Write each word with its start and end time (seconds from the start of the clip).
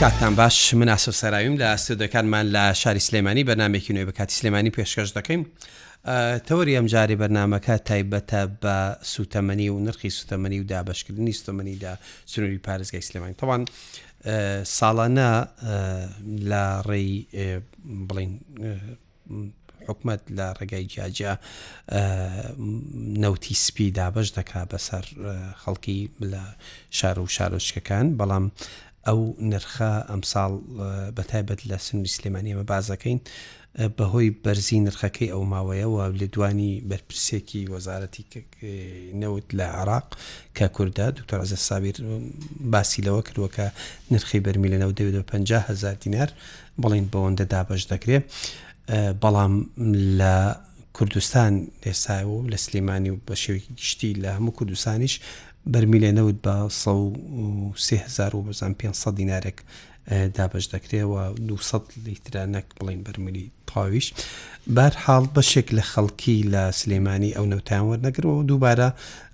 کاتان 0.00 0.34
باش 0.34 0.74
من 0.78 0.88
ئاسر 0.94 1.10
سەراویم 1.12 1.56
لە 1.58 1.66
ئاستودەکانمان 1.72 2.46
لە 2.54 2.72
شاری 2.82 3.00
سلێمانی 3.00 3.42
بەنامێکی 3.50 3.90
نوێ 3.94 4.04
بە 4.08 4.12
کاتی 4.18 4.34
سلێمانی 4.40 4.70
پێشکەش 4.78 5.10
دەکەین 5.18 5.42
تەوەری 6.48 6.74
ئەم 6.78 6.86
جاری 6.92 7.16
بەرنمەکە 7.22 7.74
تایبەتە 7.88 8.40
بە 8.62 8.74
سوتەمەنی 9.12 9.68
و 9.70 9.78
نرخی 9.86 10.10
سوتەمەنی 10.18 10.58
و 10.62 10.64
دابشکردنی 10.72 11.32
سوتەمەنیدا 11.38 11.92
سنووری 12.26 12.60
پارێزگای 12.68 13.02
سلێمانی 13.08 13.34
تەوان 13.42 13.62
ساڵانە 14.78 15.30
لە 16.50 16.64
ڕێی 16.88 17.10
بڵین 18.08 18.32
حکومت 19.88 20.20
لە 20.38 20.46
ڕێگای 20.58 20.84
جیاجیا 20.92 21.34
نەوتی 23.22 23.54
سپی 23.64 23.90
دابش 23.90 24.28
دەکا 24.38 24.62
بەسەر 24.72 25.04
خەڵکی 25.62 26.00
لە 26.32 26.42
شار 26.98 27.16
و 27.20 27.26
شارۆچکەکان 27.36 28.06
بەڵام 28.20 28.46
ئەو 29.08 29.20
نرخە 29.52 29.90
ئەمساڵ 30.10 30.52
بەتایبەت 31.16 31.60
لە 31.70 31.76
سنووری 31.86 32.12
سلێمانیەمە 32.18 32.64
بازەکەین 32.72 33.18
بەهۆی 33.98 34.28
بەرزی 34.44 34.78
نرخەکەی 34.86 35.32
ئەو 35.34 35.42
ماوەیەەوە 35.52 36.02
لە 36.20 36.26
دوانی 36.34 36.72
بەرپرسێکی 36.90 37.62
وەزارەتی 37.74 38.24
نەوت 39.22 39.46
لە 39.58 39.66
عراق 39.80 40.08
کە 40.56 40.66
کووردا 40.76 41.06
دوکتۆرازە 41.16 41.58
سابیر 41.68 41.96
باسیلەوە 42.72 43.20
کردووەکە 43.26 43.66
نرخی 44.12 44.40
بەرمیل 44.46 44.72
لە 44.82 44.86
1950هزار 44.90 45.96
دینار 46.04 46.30
بڵین 46.82 47.06
بەوەندە 47.12 47.44
دابش 47.54 47.82
دەکرێت 47.92 48.24
بەڵام 49.22 49.54
لە 50.20 50.36
کوردستان 50.96 51.52
ئێسا 51.86 52.18
و 52.32 52.36
لە 52.52 52.56
سلێمانی 52.64 53.10
و 53.12 53.18
بە 53.26 53.34
شێوی 53.42 53.62
گشتی 53.80 54.10
لە 54.22 54.28
هەموو 54.36 54.56
کوردستانیش 54.58 55.14
بەرمیلێ 55.74 56.10
نەوت 56.18 56.38
بە 56.44 56.54
500 56.72 58.76
دینارێک 59.20 59.58
دابش 60.36 60.64
دەکرێتەوە 60.74 61.22
200 61.40 61.86
لیترانەک 62.04 62.66
بڵین 62.80 63.00
بەرملی 63.08 63.46
تاویش 63.70 64.06
بارحاڵ 64.74 65.24
بەشێک 65.34 65.68
لە 65.78 65.84
خەڵکی 65.92 66.38
لە 66.52 66.62
سلێمانی 66.80 67.34
ئەو 67.36 67.44
نەوتیان 67.52 67.84
وەرنەگرەوە 67.88 68.46
دووبارە 68.48 68.88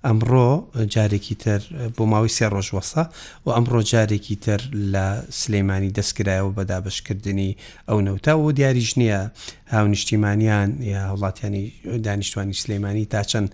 ئەمڕۆ 0.07 0.49
جارێکی 0.95 1.35
تر 1.43 1.61
بۆ 1.95 2.03
ماوەی 2.11 2.35
سێ 2.37 2.45
ڕۆژ 2.53 2.67
وەسە 2.77 3.03
و 3.45 3.47
ئەمڕۆ 3.55 3.79
جارێکی 3.91 4.35
تر 4.45 4.61
لە 4.93 5.07
سلێمانی 5.41 5.93
دەستکرایەوە 5.97 6.51
بە 6.57 6.63
دابشکردنی 6.71 7.49
ئەو 7.87 7.97
نەوتا 8.07 8.33
و 8.37 8.51
دیاریژ 8.57 8.91
نییە 9.01 9.19
هاونیشتیمانیان 9.73 10.69
یا 10.93 11.01
وڵاتیانی 11.13 11.63
دانیشتوانی 12.05 12.55
سلێمانی 12.63 13.05
تا 13.13 13.21
چەند 13.31 13.49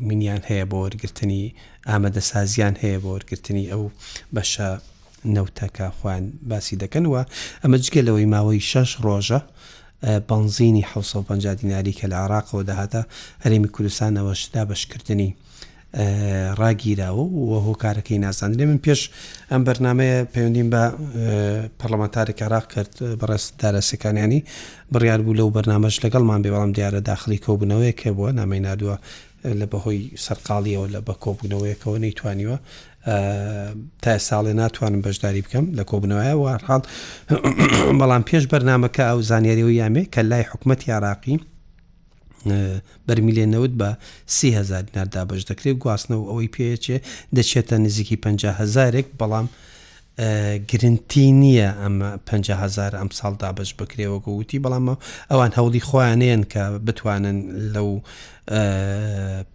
مینیان 0.00 0.40
هەیە 0.48 0.64
بۆ 0.70 0.76
وەرگرتنی 0.84 1.44
ئامادەسازیان 1.88 2.74
هەیە 2.82 2.98
بۆ 3.02 3.08
وەرگرتنی 3.14 3.70
ئەو 3.72 3.82
بەشە 4.36 4.68
نەوتەکە 5.34 5.88
خوان 5.98 6.22
باسی 6.50 6.80
دەکەنەوە 6.82 7.20
ئەمە 7.62 7.76
جگە 7.84 8.00
لەوەی 8.06 8.28
ماوەی 8.34 8.66
شش 8.70 8.90
ڕۆژە 9.06 9.40
بنزینی 10.30 10.84
1950 10.92 11.54
دیناری 11.60 11.92
کە 11.98 12.06
لە 12.12 12.16
عراقەوە 12.24 12.62
دەهاتە 12.70 13.02
هەرێمی 13.44 13.72
کوردستانەوەشدا 13.74 14.62
بەشکردنی 14.70 15.30
ڕاگیراوە 16.60 17.26
و 17.50 17.52
هۆکارەکەی 17.66 18.18
ناساندرێ 18.26 18.64
من 18.70 18.78
پێش 18.86 19.00
ئەم 19.50 19.62
بەرنمەیە 19.66 20.18
پەیوەندیم 20.32 20.68
بە 20.74 20.82
پەرلەمەتارێک 21.80 22.42
عراق 22.46 22.66
کرد 22.74 22.92
بەڕست 23.20 23.50
دارەسەکانیانی 23.60 24.40
بڕیار 24.94 25.20
بوو 25.24 25.38
لەو 25.40 25.50
بەرنمەش 25.56 25.96
لەگەڵمان 26.04 26.40
بێ 26.44 26.50
بەڵام 26.54 26.72
دیارە 26.76 27.00
داخلی 27.10 27.38
کۆبوونەوەی 27.46 27.92
کە 28.00 28.08
بووە 28.16 28.30
نامەی 28.40 28.60
نادووە 28.66 28.96
لە 29.60 29.66
بەهۆی 29.72 30.00
سەرقاڵیەوە 30.24 30.86
لە 30.94 31.00
بە 31.06 31.14
کۆبوونەوەیکەوە 31.24 31.96
نەیتوانیوە 32.04 32.58
تا 34.02 34.18
ساڵێ 34.28 34.52
ناتوانم 34.60 35.00
بەشداری 35.06 35.42
بکەم 35.46 35.64
لە 35.78 35.82
کۆبنەوەیە 35.90 36.34
وارحاڵ 36.42 36.82
بەڵام 38.00 38.22
پێش 38.28 38.44
بەرنمەکە 38.52 39.02
ئەو 39.10 39.18
زانیاریەوە 39.30 39.72
یامێ 39.82 40.02
کە 40.14 40.20
لای 40.30 40.44
حکوومەت 40.50 40.80
عراقی 40.98 41.36
بەرمیلێنەوت 43.06 43.72
بە 43.80 43.90
سیهزار 44.36 44.84
ناردا 44.96 45.22
بەش 45.30 45.42
دەکرێت 45.50 45.76
گواستنەوە 45.82 46.24
ئەوەی 46.30 46.52
پێچێ 46.54 46.96
دەچێتە 47.36 47.74
نزیکی 47.84 48.16
500هزارێک 48.24 49.06
بەڵام 49.20 49.46
گرنگتی 50.68 51.24
نییە 51.40 51.68
ئەمە 51.82 52.10
500هزار 52.30 52.92
ئەم 53.00 53.08
ساڵ 53.20 53.34
دابش 53.44 53.70
بکرێوەگە 53.80 54.28
وتی 54.32 54.58
بەڵام 54.64 54.86
ئەوان 55.30 55.52
هەوڵی 55.58 55.82
خۆیانەیەن 55.88 56.42
کە 56.52 56.62
بتوانن 56.86 57.38
لەو 57.74 57.88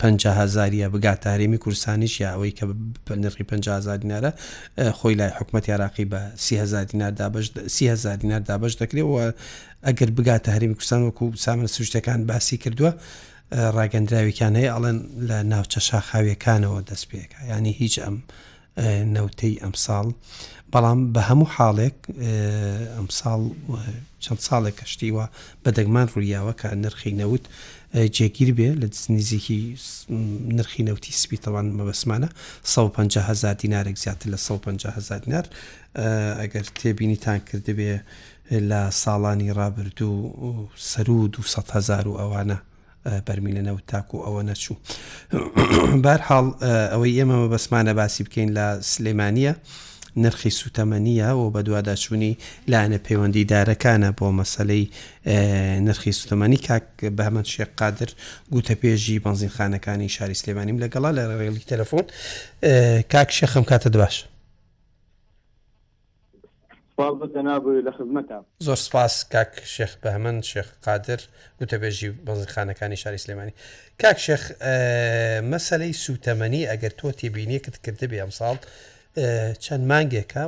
500هزاریە 0.02 0.88
بگات 0.94 1.22
هەرێمی 1.34 1.58
کورسانیش 1.64 2.14
یا 2.24 2.30
ئەوەی 2.34 2.54
کە 2.58 2.64
نرخی 3.24 3.46
500هزار 3.52 3.98
دیینارە 4.02 4.32
خۆی 5.00 5.16
لای 5.20 5.32
حکوومەت 5.38 5.66
عراقی 5.76 6.06
بە 6.12 6.20
300هزار 6.46 6.86
دیینار 6.90 7.12
دابش 7.22 7.46
300هزار 7.76 8.18
دیینار 8.22 8.40
دابش 8.52 8.74
دەکرێتەوە 8.82 9.26
ئەگەر 9.88 10.10
بگاتە 10.18 10.50
هەرمی 10.56 10.76
کوردستان 10.78 11.02
وەکو 11.10 11.26
سامن 11.46 11.68
سوشتەکان 11.76 12.20
باسی 12.32 12.58
کردووە 12.64 12.92
ڕاگەندراویکان 13.78 14.54
هەیە 14.60 14.72
ئەڵەن 14.76 14.98
لە 15.30 15.38
ناوچە 15.52 15.80
شاخاویەکانەوە 15.90 16.80
دەست 16.90 17.06
پێەکە 17.12 17.38
ینی 17.50 17.74
هیچ 17.82 17.96
ئەم 18.04 18.16
نەوتەی 19.16 19.54
ئەمساڵ 19.64 20.08
بەڵام 20.72 21.00
بە 21.14 21.22
هەموو 21.30 21.52
حاڵێک 21.56 21.98
ئەمساڵ 22.98 23.42
چەند 24.24 24.42
ساڵێک 24.48 24.76
کەشتیوە 24.82 25.26
بە 25.64 25.70
دەگمان 25.78 26.08
ڕوویاوە 26.14 26.54
کە 26.60 26.68
نرخی 26.84 27.14
نەوت 27.22 27.44
جێگیر 28.16 28.52
بێ 28.58 28.70
لە 28.82 28.88
نزیکی 29.16 29.62
نرخی 30.58 30.84
نەوتی 30.88 31.14
سپیتەوان 31.22 31.68
مەبەسمانە 31.78 32.30
150هزار 32.74 33.56
دیینارێک 33.62 33.98
زیاتر 34.04 34.28
لە 34.34 34.38
150هزار 34.48 35.20
دیینار 35.24 35.46
ئەگەر 36.42 36.66
تێبینیتان 36.80 37.40
کردبێ 37.48 37.94
لە 38.70 38.82
ساڵانی 39.04 39.50
ڕابردوو 39.60 40.70
سەرود 40.92 41.34
و 41.36 41.42
100هزار 41.56 42.06
و 42.10 42.18
ئەوانە 42.22 42.58
بەرمی 43.26 43.52
لە 43.56 43.62
نەوت 43.68 43.84
تاکو 43.92 44.18
ئەوە 44.26 44.42
نەچوو 44.50 44.76
بارحاڵ 46.06 46.46
ئەوەی 46.94 47.14
ئێمە 47.20 47.36
بەسمانە 47.54 47.94
باسی 48.00 48.24
بکەین 48.26 48.50
لە 48.58 48.66
سلێمانە 48.94 49.54
نرخی 50.24 50.52
سوتەمەنیە 50.62 51.30
و 51.40 51.44
بە 51.54 51.60
دوواداچوونی 51.68 52.38
لاەنە 52.72 53.00
پەیوەندی 53.06 53.48
دارەکانە 53.52 54.10
بۆ 54.18 54.26
مەسلەی 54.40 54.84
نرخی 55.88 56.14
سوتەمەنی 56.20 56.60
کاک 56.68 56.86
بەمەند 57.18 57.48
شێقادر 57.56 58.10
گوتە 58.54 58.74
پێژی 58.82 59.20
بنزین 59.26 59.52
خانەکانی 59.56 60.10
شاری 60.16 60.40
سلێمانیم 60.42 60.78
لەگەڵا 60.84 61.10
لە 61.18 61.24
ڕێڵی 61.42 61.68
تەلەفۆن 61.72 62.06
کاک 63.14 63.30
شێخم 63.38 63.64
کاتە 63.70 63.90
باش 64.02 64.16
سپاس 67.02 67.28
بەنابوو 67.36 67.82
لە 67.86 67.92
خزمەتە 67.98 68.38
زۆر 68.66 68.78
سپاس 68.88 69.14
کاک 69.34 69.52
شێخ 69.76 69.92
بەمن 70.04 70.38
شێخ 70.52 70.68
قادر 70.86 71.20
وتەبێژی 71.60 72.10
بەزخانەکانی 72.26 72.98
شاری 73.04 73.24
سلێمانی 73.24 73.54
کاک 74.02 74.18
شێخ 74.26 74.44
مەسلەی 75.52 75.94
سوتەمەنی 76.06 76.68
ئەگەر 76.72 76.94
تۆ 77.00 77.04
تێبینێکت 77.20 77.76
کردە 77.86 78.06
بێ 78.12 78.18
ئەم 78.24 78.32
ساڵ 78.40 78.58
چەند 79.64 79.84
مانگێکە 79.92 80.44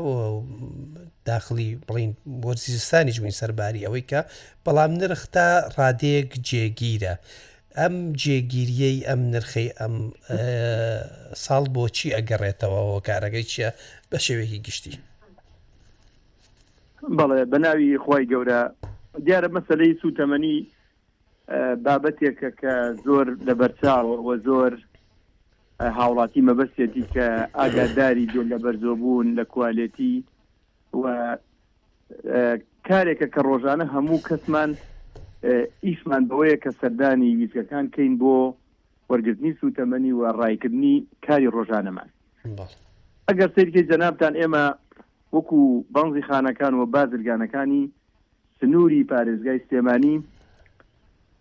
داخلی 1.30 1.70
بڵین 1.88 2.12
بۆ 2.42 2.50
زیستانیش 2.64 3.18
بووین 3.20 3.36
سەرباری 3.42 3.86
ئەوەی 3.86 4.06
کە 4.12 4.22
بەڵام 4.66 4.92
نرختا 5.02 5.48
ڕادەیەک 5.78 6.32
جێگیرە. 6.48 7.14
ئەم 7.80 7.96
جێگیریەی 8.22 8.98
ئەم 9.08 9.22
نرخی 9.34 9.68
ئەم 9.80 9.96
ساڵ 11.46 11.64
بۆچی 11.76 12.16
ئەگەڕێتەوە 12.16 13.02
کارەکەی 13.08 13.46
چییە 13.52 13.70
بە 14.12 14.18
شێوەیەکی 14.26 14.62
گشتی. 14.68 14.94
بەڵێ 17.18 17.44
بەناوی 17.52 17.98
خی 18.04 18.24
گەورە 18.32 18.62
دیارە 19.26 19.48
مەسلەی 19.56 19.98
سوتەمەنی 20.02 20.60
بابەتێکە 21.86 22.50
کە 22.62 22.74
زۆر 23.06 23.28
لە 23.48 23.54
بەرچاوەوە 23.62 24.36
زۆر 24.48 24.74
هاوڵاتی 25.98 26.42
مەبەستێتی 26.50 27.04
کە 27.14 27.28
ئاگاداری 27.58 28.26
جۆ 28.34 28.42
لە 28.52 28.58
بەرزۆبوون 28.64 29.28
لە 29.38 29.44
کوالێتی 29.54 30.16
و 31.02 31.04
کارێکە 32.88 33.28
کە 33.34 33.42
ڕۆژانە 33.50 33.86
هەموو 33.94 34.24
کەسمان 34.30 34.72
ئیشمان 35.86 36.24
بەوەیە 36.30 36.58
کە 36.64 36.70
سەردانی 36.80 37.36
ویسکەکان 37.40 37.86
کەین 37.96 38.14
بۆ 38.22 38.38
وەرگرتنی 39.10 39.54
سوتەمەنی 39.62 40.12
و 40.20 40.24
ڕایکردنی 40.40 40.96
کاری 41.26 41.48
ڕۆژانەمان 41.56 42.10
ئەگەر 43.30 43.50
سریکی 43.56 43.84
جەنابان 43.90 44.34
ئێمە 44.42 44.64
وەکو 45.34 45.60
بانزی 45.96 46.22
خانەکان 46.28 46.74
و 46.74 46.86
بازرگانەکانی 46.86 47.90
سنووری 48.62 49.04
پارێزگای 49.12 49.62
سێمانی 49.72 50.16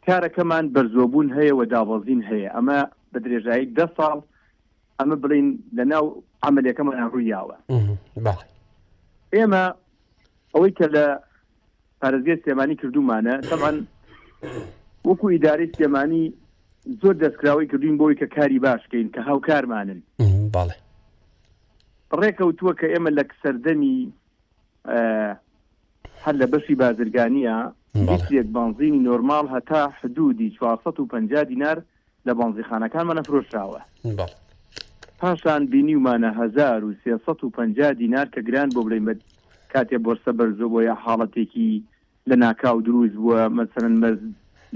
کارەکەمان 0.06 0.64
بەرزۆبوون 0.74 1.28
هەیە 1.36 1.52
و 1.56 1.64
دابەزین 1.72 2.20
هەیە 2.30 2.48
ئەمە 2.56 2.78
بە 3.12 3.18
درێژایی 3.24 3.66
ده 3.76 3.86
ساڵ 3.96 4.18
ئەمە 4.98 5.16
بڵین 5.22 5.48
لە 5.76 5.84
ناو 5.92 6.06
عملەکەمان 6.46 6.96
ڕوویاوە 7.12 7.56
ئێمە 9.34 9.64
ئەوەی 10.54 10.72
کە 10.78 10.86
لە 10.94 11.04
پارێزگای 12.00 12.42
سێمانی 12.46 12.76
کردومانە 12.80 13.34
تەمان 13.50 13.76
وەکو 15.08 15.26
ئیداری 15.32 15.72
سێمانی 15.78 16.24
زۆر 17.00 17.14
دەستکراوی 17.22 17.68
کردوین 17.70 17.96
بۆی 18.00 18.18
کە 18.20 18.26
کاری 18.36 18.58
باشکەین 18.66 19.08
کە 19.14 19.20
هاوکارمانن 19.28 20.00
باڵێ 20.56 20.76
ڕێکەوتووە 22.20 22.72
کە 22.80 22.86
ئێمە 22.92 23.10
لە 23.18 23.22
سەردەمی 23.42 23.96
هەر 26.24 26.34
لە 26.40 26.46
بەشی 26.52 26.78
بازرگانیە 26.82 27.56
یەک 28.36 28.48
بانزینی 28.56 29.04
نۆرمال 29.08 29.46
هەتا 29.54 29.82
حدودی 29.98 30.48
450 30.60 31.44
دینار 31.52 31.78
لە 32.26 32.32
بانزیخانەکان 32.38 33.04
منە 33.08 33.22
فرۆشراوە 33.28 33.80
پاشان 35.20 35.62
بینی 35.72 35.96
ومانە 35.96 36.30
1350 36.36 37.92
دینار 38.02 38.26
کە 38.34 38.40
گران 38.48 38.68
بۆ 38.74 38.80
بڵێمە 38.86 39.14
کاتێ 39.72 39.98
بۆرسە 40.04 40.32
بەرزۆ 40.38 40.66
بۆ 40.72 40.80
یا 40.88 40.94
حاڵەتێکی 41.04 41.70
لە 42.28 42.36
ناکاو 42.44 42.76
دروست 42.86 43.14
بووە 43.22 43.40
مەسەرن 43.56 43.94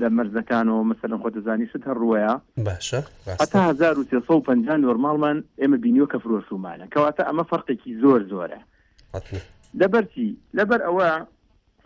لە 0.00 0.08
مەرزەکانەوە 0.16 0.80
مەسەرم 0.90 1.20
خۆ 1.22 1.28
دەزانی 1.36 1.66
شت 1.70 1.84
هەڕوەیە 1.90 2.32
باشە 2.66 3.00
تا 3.52 3.62
1950 3.70 4.76
نۆرمالمان 4.84 5.44
ئێمە 5.60 5.78
بینیوە 5.84 6.06
کە 6.12 6.18
فرۆسومانە 6.24 6.86
کەواتە 6.94 7.22
ئەمە 7.28 7.44
فەرقێکی 7.50 7.92
زۆر 8.02 8.20
زۆرە 8.32 8.60
لەبەرچی 9.80 10.28
لەبەر 10.58 10.80
ئەوە 10.86 11.08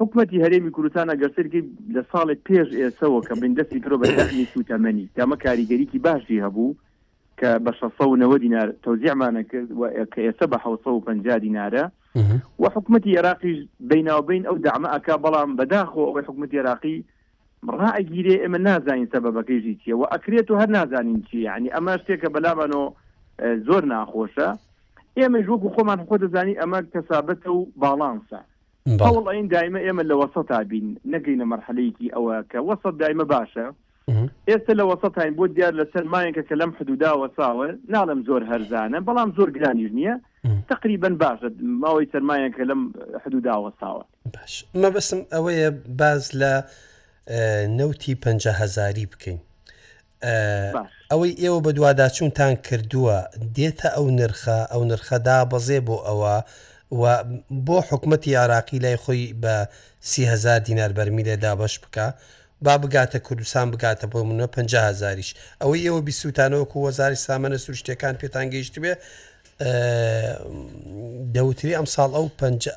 حکومەتی 0.00 0.42
هەرێمی 0.44 0.70
کوردستانە 0.76 1.14
گەرسەرگی 1.20 1.62
لە 1.94 2.02
ساڵێک 2.12 2.40
پێش 2.48 2.68
ئێسەوە 2.80 3.18
کە 3.28 3.34
بندەستی 3.42 3.80
کرۆ 3.84 3.96
بەی 4.02 4.46
سوتەمەنی 4.54 5.04
تامە 5.16 5.36
کاریگەریکی 5.44 5.98
باشی 6.06 6.42
هەبوو 6.44 6.74
کە 7.40 7.48
بە 7.64 7.70
1690 7.80 8.40
دینار 8.44 8.66
تەوزیعمانە 8.84 9.42
کرد 9.50 9.68
کە 10.12 10.20
ئێستا 10.26 10.46
بە 10.52 10.58
1950 10.64 11.38
دینارە 11.46 11.84
و 12.62 12.64
حکومەتی 12.74 13.16
عراقیش 13.18 13.58
بیناوبین 13.90 14.42
ئەو 14.46 14.56
دامە 14.66 14.88
ئەکا 14.94 15.16
بەڵام 15.24 15.50
بەداخۆ 15.58 16.00
ئەوەی 16.06 16.26
حکومەتی 16.28 16.58
عراقی 16.58 17.02
ڕائگیرێ 17.80 18.34
ئێمە 18.42 18.58
نازانین 18.66 19.08
سەبەکەیژی 19.14 19.74
چیە 19.84 19.92
و 19.96 20.02
ئەکرێت 20.12 20.48
و 20.50 20.58
هەر 20.60 20.68
نازانین 20.76 21.22
چی 21.30 21.36
ینی 21.46 21.70
ئەمە 21.74 21.92
شتێکە 22.02 22.28
بەلابانەوە 22.34 22.88
زۆر 23.66 23.82
ناخۆشە 23.92 24.48
ئێمەش 25.18 25.46
وەکو 25.48 25.68
خۆمان 25.74 26.00
خۆ 26.06 26.14
دەزانی 26.22 26.58
ئەمە 26.60 26.80
کەسابەتە 26.92 27.50
و 27.52 27.60
باڵانسە 27.82 28.40
هەوڵین 29.06 29.46
دایمە 29.54 29.80
ئێمە 29.86 30.02
لە 30.10 30.14
وەسەتا 30.20 30.58
بین 30.70 30.86
نەگەینە 31.12 31.44
مەرحەلەیەکی 31.52 32.12
ئەوە 32.14 32.34
کە 32.50 32.58
وەسەت 32.68 32.94
دایمە 33.02 33.24
باشە 33.34 33.66
ئێستا 34.48 34.72
لە 34.80 34.84
وەسەتین 34.90 35.32
بۆ 35.38 35.44
دیار 35.56 35.72
لەسەر 35.80 36.04
ماینکە 36.12 36.42
کە 36.48 36.54
لەم 36.60 36.70
حدوداوە 36.78 37.28
ساوە 37.38 37.66
ناڵم 37.94 38.20
زۆر 38.28 38.42
هەرزانە 38.50 38.98
بەڵام 39.08 39.30
زۆر 39.38 39.48
گرانیش 39.56 39.90
نییە 39.98 40.14
تقریبن 40.72 41.14
باشە 41.22 41.48
ماوەی 41.82 42.10
سەرمایەکە 42.12 42.62
لەم 42.70 42.82
حدوداوە 43.24 43.70
ساوە 43.80 44.04
باش 44.34 44.52
مەبەسم 44.82 45.20
ئەوەیە 45.34 45.70
باز 46.00 46.24
لە 46.40 46.52
نەوتی 47.78 48.14
پهزاری 48.24 49.06
بکەین 49.12 49.38
ئەوەی 51.10 51.32
ئێوە 51.42 51.60
بە 51.64 51.70
دوواداچوونتان 51.76 52.54
کردووە 52.66 53.18
دێتە 53.56 53.88
ئەو 53.96 54.06
نرخە 54.20 54.58
ئەو 54.72 54.82
نرخەدا 54.90 55.38
بەزێ 55.52 55.78
بۆ 55.86 55.96
ئەوە 56.08 56.36
و 57.00 57.02
بۆ 57.66 57.76
حکومەتی 57.88 58.34
عراقی 58.42 58.78
لای 58.84 58.96
خۆی 59.04 59.24
بە 59.42 59.54
سیهزار 60.10 60.58
دینار 60.66 60.92
بەرمیلە 60.98 61.36
دابش 61.44 61.74
بکە 61.84 62.06
با 62.64 62.74
بگاتە 62.82 63.16
کوردستان 63.26 63.66
بگاتە 63.72 64.06
بۆ 64.12 64.18
منە 64.28 64.46
5هزاریش 64.56 65.28
ئەوەی 65.62 65.82
ئێوە 65.86 66.00
بیسووتانەوەکو 66.08 66.76
وەزاری 66.88 67.18
سامانە 67.26 67.56
سروشتەکان 67.64 68.14
پێتان 68.20 68.46
گەیشت 68.52 68.74
بێ 68.84 68.92
دەوتری 71.34 71.74
ئەم 71.78 71.86
ساڵ 71.94 72.10
ئەو 72.16 72.26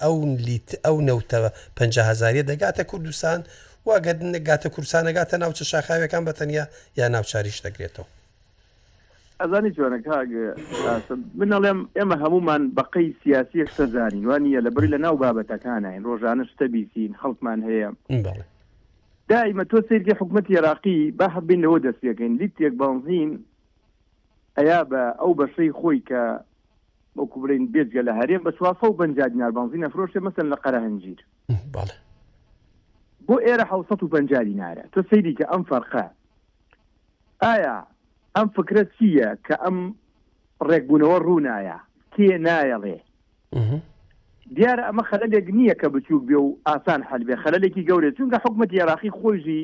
ئەو 0.04 0.16
لیت 0.48 0.70
ئەو 0.86 0.98
نەوتەوە 1.08 1.50
5هزاری 1.80 2.44
دەگاتە 2.50 2.84
کوردستان 2.92 3.40
و 3.44 3.48
واگەدن 3.86 4.34
گاتە 4.50 4.68
کورسانەگاتە 4.76 5.36
ناوچە 5.44 5.64
شاخاوەکان 5.72 6.24
بەتەنیا 6.30 6.66
یا 7.00 7.06
ناوچاریش 7.16 7.58
دەگرێتەوە 7.66 8.08
ئەزانی 9.42 9.72
جوانە 9.76 10.00
من 11.40 11.50
ئەڵێم 11.56 11.80
ئێمە 11.98 12.16
هەمومان 12.24 12.62
بەقەی 12.78 13.08
سیاسی 13.24 13.66
سەزانی 13.78 14.22
وانە 14.30 14.62
لە 14.66 14.70
بری 14.76 14.90
لە 14.96 15.00
ناو 15.06 15.16
بابەتەکانین 15.24 16.02
ڕۆژانە 16.08 16.44
شتەبیسین 16.52 17.12
خەڵمان 17.22 17.60
هەیە 17.68 17.90
دائمە 19.32 19.64
تۆ 19.72 19.78
سرگی 19.90 20.14
حکوومەت 20.20 20.48
عراقی 20.58 21.00
با 21.20 21.28
حبینەوە 21.36 21.80
دەستیەکەین 21.88 22.34
لی 22.40 22.48
تێک 22.58 22.74
بانزین 22.84 23.30
ئەیا 24.58 24.80
بە 24.92 25.04
ئەو 25.22 25.32
بەشەی 25.40 25.72
خۆی 25.80 26.00
کە 26.10 26.22
وەکوبرین 27.20 27.64
بێجگە 27.74 28.02
لە 28.08 28.14
هەرێم 28.20 28.42
بە 28.46 28.52
چوافە 28.58 28.86
و 28.88 28.98
بەنجادینار 29.00 29.52
بانزینە 29.58 29.88
فرۆشێ 29.94 30.20
مەسن 30.26 30.46
لە 30.54 30.58
قەرە 30.64 30.80
هەنجیر 30.86 31.20
باڵێ 31.76 31.96
بۆ 33.30 33.36
ئێرە 33.46 33.66
حوسە 33.72 33.96
و 34.06 34.10
پەنجاری 34.14 34.56
نارە 34.62 34.86
تۆ 34.94 35.00
سەیری 35.10 35.34
کە 35.40 35.46
ئەم 35.52 35.64
فەرقە 35.70 36.06
ئایا 37.44 37.78
ئەم 38.36 38.48
فکرە 38.56 38.84
چییە 38.96 39.30
کە 39.48 39.56
ئەم 39.64 39.78
ڕێکبوونەوە 40.68 41.18
ڕوونایە 41.25 41.78
تێ 42.14 42.28
نایەڵێ 42.48 42.98
دیارە 44.56 44.84
ئەمە 44.88 45.04
خەلەلێک 45.10 45.46
نییە 45.58 45.75
کە 45.81 45.88
بچووک 45.94 46.24
بێ 46.30 46.40
و 46.46 46.58
ئاسان 46.68 47.02
حلبێ 47.10 47.36
خەلەلێکی 47.44 47.84
گەورە 47.90 48.10
چونکە 48.18 48.38
حکومت 48.46 48.70
یاراخی 48.80 49.16
خۆشی 49.20 49.62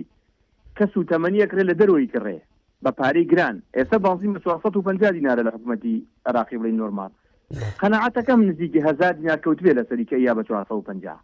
کەس 0.77 0.91
و 0.97 1.07
تەمەنیەکرێ 1.11 1.63
لە 1.69 1.73
دەرەوەی 1.79 2.11
کڕێ 2.13 2.39
بە 2.83 2.91
پارەی 2.97 3.25
گران 3.31 3.55
ئێستا 3.77 3.97
بازی 4.05 4.27
1950 4.27 5.11
دیناە 5.15 5.35
لە 5.47 5.51
حکوومەتی 5.55 5.95
عراقی 6.27 6.57
بڵی 6.61 6.77
نۆرمال 6.79 7.11
قەنەعاتەکەم 7.81 8.39
نزیکی 8.49 8.79
هزار 8.87 9.13
دینا 9.19 9.35
کەوتبێ 9.43 9.71
لە 9.79 9.83
سەریکە 9.89 10.17
یا 10.27 10.33
بە 10.37 10.43
1950 10.47 11.17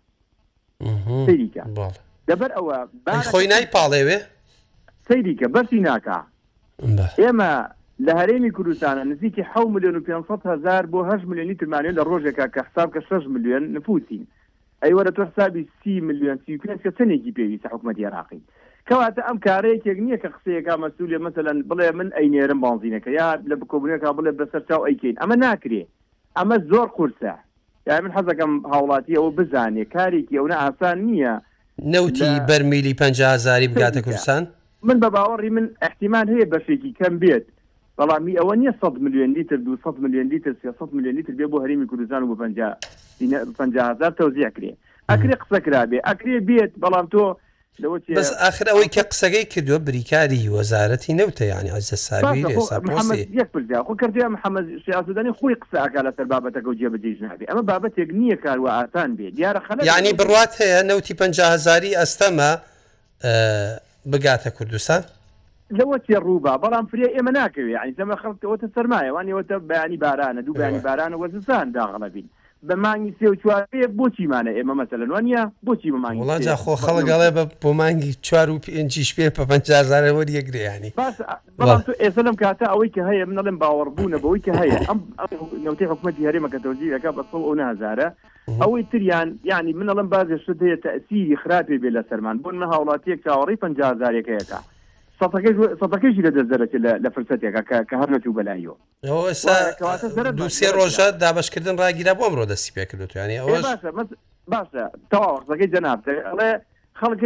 سەریکە 1.28 1.64
دەبەر 2.30 2.52
ئەوە 2.58 2.78
خۆی 3.32 3.48
نای 3.52 3.66
پاڵێوێ 3.76 4.18
سەیریکە 5.08 5.48
بەرسی 5.54 5.80
ناکە 5.88 6.20
ئێمە 7.22 7.52
لە 8.06 8.12
هەرێمی 8.20 8.56
کوردستانە 8.58 9.04
نزیکی 9.12 9.44
ح 9.52 9.54
میلیۆن 9.74 9.96
و 9.98 10.06
500 10.26 10.48
هزار 10.54 10.84
بۆ 10.92 11.00
ه 11.08 11.12
میلیۆنی 11.30 11.60
ترمانێن 11.60 11.96
لە 12.00 12.04
ڕۆژێکە 12.10 12.46
کە 12.54 12.62
حساب 12.68 12.88
کە 12.96 13.02
6 13.10 13.28
میلیۆن 13.34 13.64
نفوتین 13.76 14.24
ئەیوەرە 14.84 15.12
تۆ 15.16 15.22
حسابی 15.30 15.64
سی 15.82 15.94
میلیۆن 16.08 16.38
سیکە 16.46 16.92
چنێکی 16.98 17.36
پێویستە 17.38 17.68
حکوومەت 17.74 17.98
عراقی 18.08 18.42
کەواتە 18.90 19.22
ئەم 19.28 19.38
کارەیەکێک 19.46 19.98
نییە 20.06 20.18
کە 20.24 20.30
قسەیەکە 20.36 20.74
مەسوولێ 20.84 21.18
مثلەن 21.28 21.58
بڵێ 21.70 21.90
من 21.98 22.10
ئەینێرم 22.18 22.60
بانزینەکە 22.64 23.12
یا 23.20 23.30
لە 23.50 23.56
بکۆبنەکە 23.62 24.10
بڵێ 24.18 24.32
بەسەر 24.40 24.62
چاو 24.70 24.82
ئەیکەین 24.88 25.16
ئەمە 25.22 25.36
ناکرێ 25.46 25.84
ئەمە 26.38 26.58
زۆر 26.70 26.88
قورسە 26.98 27.34
یا 27.88 27.96
من 28.04 28.12
حەزەکەم 28.18 28.52
هاوڵاتی 28.72 29.18
ئەوە 29.18 29.32
بزانێ 29.40 29.84
کارێکی 29.96 30.36
ئەوە 30.40 30.52
ئاسان 30.62 30.98
نییە 31.10 31.34
نەوتی 31.84 32.40
بەرمیلی 32.50 32.94
پهزاری 32.94 33.68
بگاتە 33.68 34.02
کوردستان 34.04 34.48
من 34.84 35.00
بە 35.00 35.10
باوەڕی 35.16 35.50
من 35.52 35.70
احتیمان 35.82 36.28
هەیە 36.30 36.46
بەشێکی 36.52 36.94
کەم 37.00 37.16
بێت 37.22 37.46
بەڵامی 38.00 38.38
ئەوە 38.40 38.56
نیە 38.58 38.72
100 38.82 39.02
میلیۆن 39.04 39.32
لیتر 39.38 39.56
200 39.58 39.88
میلیۆن 40.02 40.28
لیتر 40.32 40.54
300 40.62 40.94
میلیۆن 40.94 41.16
لیتر 41.16 41.34
بێ 41.34 41.48
بۆ 41.52 41.58
هەرمی 41.66 41.88
کوردستان 41.88 42.24
و 42.24 42.36
بە 42.36 43.46
500 43.58 43.78
هزار 43.78 44.12
تەوزیەکرێ 44.20 44.72
ئەکرێ 45.10 45.36
قسەکرا 45.42 45.84
بێ 45.90 46.00
ئەکرێ 46.08 46.38
بێت 46.48 46.72
بەڵام 46.82 47.06
تۆ 47.14 47.26
بەس 47.84 48.30
ئاخر 48.42 48.66
ئەوەی 48.70 48.90
کە 48.96 49.02
قسەگەی 49.12 49.46
کردووە 49.52 49.80
بریکاری 49.88 50.42
وەزارەتی 50.56 51.12
نەوتە 51.20 51.42
ینی 51.42 51.72
عزە 51.78 51.96
ساوی 52.06 52.42
کردیا 52.44 54.30
محەممەد 54.36 54.64
سیاسدانی 54.86 55.30
خۆی 55.38 55.56
قسەکە 55.64 56.00
لە 56.06 56.12
سەر 56.18 56.26
بابەتەکە 56.34 56.68
و 56.68 56.76
جێبدەی 56.80 57.16
ژنابی 57.20 57.46
ئەمە 57.50 57.64
بابەتێک 57.72 58.10
نییە 58.20 58.38
کاروە 58.44 58.72
ئاسان 58.80 59.12
بێ 59.18 59.28
دیارە 59.38 59.60
خەن 59.68 59.78
ینی 59.98 60.14
بڕات 60.20 60.52
هەیە 60.62 60.82
نەوتی 60.90 61.14
500هزاری 61.22 61.92
ئەستەمە 62.00 62.52
بگاتە 64.12 64.50
کوردستان 64.58 65.04
لەوە 65.78 65.98
تێ 66.06 66.18
ڕووبا 66.26 66.54
بەڵام 66.64 66.86
فرێ 66.92 67.08
ئێمە 67.16 67.32
ناکەوێ 67.40 67.76
ینی 67.78 67.94
زەمە 68.00 68.16
خەڵکەوەتە 68.22 68.68
سەرمایەوانیەوەتە 68.76 69.56
بەانی 69.70 69.98
بارانە 70.06 70.42
دوو 70.46 70.56
بەانی 70.62 70.82
بارانە 70.88 71.16
وەزستان 71.22 71.66
داغڵە 71.78 72.10
بین. 72.14 72.28
بە 72.70 72.76
مانگی 72.86 73.12
سێ 73.20 73.28
و 73.32 73.36
چوارێ 73.42 73.86
بۆچیمانە 74.00 74.52
ئێمە 74.58 74.74
مەسەلەن 74.82 75.10
وانە 75.16 75.42
بۆچی 75.68 75.90
بمانگی 75.96 76.22
وڵاتجا 76.22 76.56
خۆ 76.64 76.74
خەڵگەڵێ 76.86 77.30
بە 77.38 77.44
بۆ 77.62 77.70
مانگی 77.82 78.12
چوار 78.28 78.48
و 78.52 78.58
پێنجی 78.66 79.04
شپێ 79.10 79.28
پە 79.38 79.44
پزارە 79.50 80.12
وەریە 80.18 80.42
گریانی 80.48 80.92
ئێستا 82.06 82.22
لەم 82.28 82.36
کاتە 82.42 82.66
ئەوەی 82.72 82.90
کە 82.96 83.02
هەیە 83.10 83.26
منەڵێم 83.30 83.58
باوەڕبوونە 83.62 84.18
بەوەی 84.24 84.42
کە 84.46 84.54
هەیە 84.62 84.78
ئەم 84.90 85.00
نوتی 85.66 85.86
حکوومەتی 85.92 86.26
هەرێمەکە 86.28 86.60
تۆزیەکە 86.66 87.10
بە 87.18 87.24
سڵ 87.32 87.42
ئەو 87.46 87.54
نازارە 87.62 88.08
ئەوەی 88.62 88.84
تریان 88.92 89.28
ینی 89.52 89.74
منەڵم 89.80 90.08
بازێ 90.14 90.38
شت 90.44 90.60
هەیە 90.66 90.78
تەسیری 90.86 91.36
خراپی 91.42 91.78
بێ 91.82 91.90
لە 91.98 92.02
سەرمان 92.10 92.36
بۆن 92.44 92.56
مە 92.62 92.68
هاوڵاتیەک 92.72 93.20
چاوەڕی 93.26 93.62
پنجزارێکەکە 93.64 94.60
سەەکەشی 95.22 96.22
لە 96.28 96.32
دەزدەرێت 96.38 96.74
لە 97.04 97.10
فرسەتێکە 97.16 97.62
کە 97.90 97.96
هەرەتی 98.02 98.28
و 98.30 98.36
بەلایەوە 98.38 98.78
دوسێ 100.40 100.68
ڕۆژە 100.78 101.08
دابشکردن 101.22 101.76
ڕاگیرا 101.82 102.14
بۆ 102.20 102.24
ئەمڕۆ 102.28 102.46
دەستی 102.52 102.74
پێکردوتوانانی 102.78 103.40
باشە 104.54 104.84
تاواقسەکەی 105.12 105.72
جەنابێ 105.74 106.16
خەڵک 107.00 107.22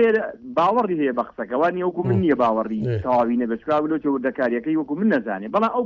باوەڕی 0.58 1.00
هەیە 1.02 1.14
بە 1.18 1.24
قسەکەوانی 1.30 1.84
وەکو 1.88 2.02
من 2.10 2.18
نییە 2.24 2.36
باوەڕی 2.44 2.82
تاوینە 3.06 3.46
بەشکاولۆ 3.52 3.96
دەکاریەکەی 4.28 4.80
وەکو 4.82 4.94
من 5.02 5.08
نەزانێ 5.14 5.48
بەڵام 5.54 5.74
ئەو 5.76 5.84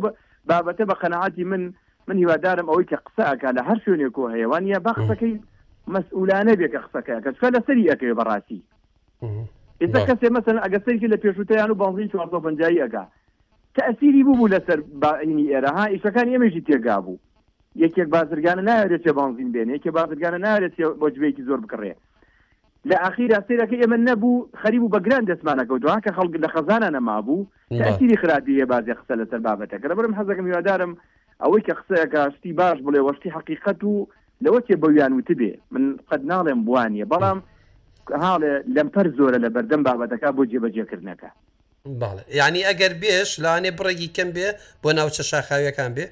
بابەتە 0.49 0.83
بە 0.89 0.95
قەنەعاتی 1.01 1.43
من 1.51 1.61
من 2.07 2.17
هیوادارم 2.21 2.67
ئەوەی 2.71 2.89
کە 2.91 2.97
قسەکە 3.07 3.49
لە 3.57 3.61
هەر 3.67 3.77
شوێنێک 3.83 4.15
و 4.17 4.31
هەیەوانە 4.33 4.79
بە 4.85 4.91
قسەکەی 4.97 5.33
مەسئولانە 5.93 6.53
بێکە 6.59 6.79
قسەکە 6.85 7.15
کەچکە 7.25 7.47
لە 7.55 7.59
سەری 7.67 7.89
ئەەکەوێ 7.89 8.13
بەڕاستی. 8.19 8.59
ئێستا 9.83 10.01
کەسێ 10.09 10.29
مەسن 10.35 10.57
ئەگەسەرکی 10.63 11.11
لە 11.13 11.17
پێشوتیان 11.23 11.69
و 11.71 11.75
بازی 11.81 12.07
450 12.07 12.75
ئەگا 12.83 13.05
تەسیری 13.77 14.21
بوو 14.27 14.47
لەسەر 14.53 14.79
باینی 15.03 15.47
ئێرە 15.53 15.71
ها 15.77 15.85
ئیشەکان 15.93 16.27
ئێمەژی 16.31 16.65
تێگا 16.67 16.97
بوو 17.05 17.19
یەکێک 17.83 18.07
بازرگانە 18.13 18.63
ناوێت 18.69 19.01
چێ 19.05 19.11
بانزین 19.17 19.49
بێن 19.53 19.69
یەکێ 19.75 19.91
بازرگانە 19.97 20.39
ناوێت 20.47 20.73
بۆ 21.01 21.07
جوێکی 21.15 21.43
زۆر 21.47 21.59
بکڕێ 21.63 21.93
لە 22.89 22.95
ئاخیرا 23.03 23.39
سێرەکە 23.47 23.75
ئێمە 23.81 23.97
نەبوو 24.07 24.47
خەریب 24.61 24.83
و 24.83 24.91
بەگران 24.93 25.23
دەسمانەکە 25.31 25.73
دوها 25.83 25.97
کە 26.05 26.11
خەڵک 26.17 26.35
لە 26.43 26.49
خەزانە 26.53 26.89
نەمابوو 26.95 27.47
تاثیری 27.79 28.17
خراپیە 28.21 28.65
بازی 28.71 28.93
قسە 28.99 29.13
لەسەر 29.21 29.39
بابەتەکە 29.45 29.85
لە 29.91 29.95
بەرم 29.97 30.13
حەزەکەم 30.19 30.45
هیوادارم 30.49 30.91
ئەوەی 31.43 31.61
کە 31.67 31.73
قسەیەکە 31.79 32.21
شتی 32.35 32.51
باش 32.59 32.77
بڵێ 32.85 33.01
وەشتی 33.07 33.29
حقیقەت 33.35 33.81
و 33.89 33.93
لەوە 34.43 34.59
کێ 34.67 34.75
بەویان 34.83 35.11
وتبێ 35.17 35.51
من 35.73 35.83
قەت 36.09 36.21
ناڵێم 36.31 36.59
بوانیە 36.67 37.05
بەڵام 37.11 37.39
هاڵێ 38.11 38.51
لەمپەر 38.75 39.07
زۆرە 39.17 39.37
لە 39.45 39.49
بەردەم 39.55 39.81
بابەتەکە 39.87 40.29
بۆ 40.37 40.43
جێبەجێکردنەکە 40.51 41.29
ینی 42.39 42.63
ئەگەر 42.69 42.93
بێش 43.01 43.29
لاانێ 43.43 43.71
بڕێگی 43.79 44.09
کەم 44.15 44.29
بێ 44.35 44.47
بۆ 44.83 44.89
ناوچە 44.97 45.23
شاخاویەکان 45.31 45.91
بێ 45.97 46.05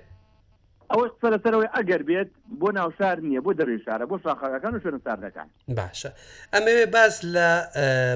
ئەوە 0.92 1.06
سەرەسەرەوەی 1.22 1.70
ئەگەر 1.76 2.02
بێت 2.10 2.30
بۆ 2.60 2.68
ناوشار 2.78 3.18
نییە 3.28 3.42
بۆ 3.46 3.52
دەڕێ 3.60 3.78
شارە 3.86 4.06
بۆ 4.12 4.16
شاخەکان 4.26 4.74
و 4.76 4.80
شوێنساردەکان 4.84 5.48
باشە 5.78 6.12
ئەمەوێ 6.54 6.86
باس 6.96 7.16
لە 7.36 7.50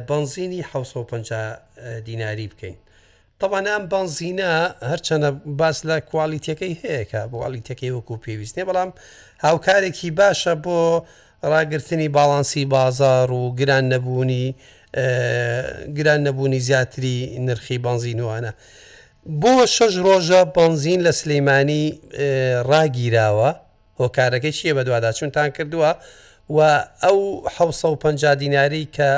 بنزینی 0.10 0.62
1950 0.62 1.60
دیناری 2.08 2.48
بکەین 2.51 2.77
تەوان 3.39 3.65
ئەم 3.74 3.84
بنزینە 3.94 4.51
هەرچەندە 4.91 5.32
باس 5.60 5.77
لە 5.89 5.96
کوالیتەکەی 6.12 6.74
هەیەکە 6.84 7.22
بۆ 7.32 7.36
والیتەکەی 7.44 7.91
وەکو 7.98 8.15
پێویستێ 8.25 8.62
بەڵام 8.67 8.91
هاوکارێکی 9.46 10.10
باشە 10.20 10.53
بۆ 10.65 10.79
ڕاگررتنی 11.44 12.08
باڵانسی 12.08 12.65
بازار 12.65 13.32
و 13.32 13.56
گران 13.56 13.89
نەبوونی 13.94 14.56
گران 15.98 16.24
نەبوونی 16.27 16.60
زیاتری 16.60 17.38
نرخی 17.39 17.77
بنزینوانە. 17.77 18.51
بۆ 19.42 19.65
شەش 19.75 19.94
ڕۆژە 20.08 20.42
بنزین 20.56 21.01
لە 21.01 21.12
سلەیمانی 21.12 22.00
ڕاگیراوە 22.72 23.51
هۆکارەکەی 24.00 24.51
چیە 24.58 24.74
بە 24.74 24.84
دوواداچونتان 24.84 25.50
کردووە 25.50 25.92
و 26.50 26.60
ئەو 27.04 27.20
1950 27.60 28.36
دیناری 28.36 28.88
کە 28.96 29.10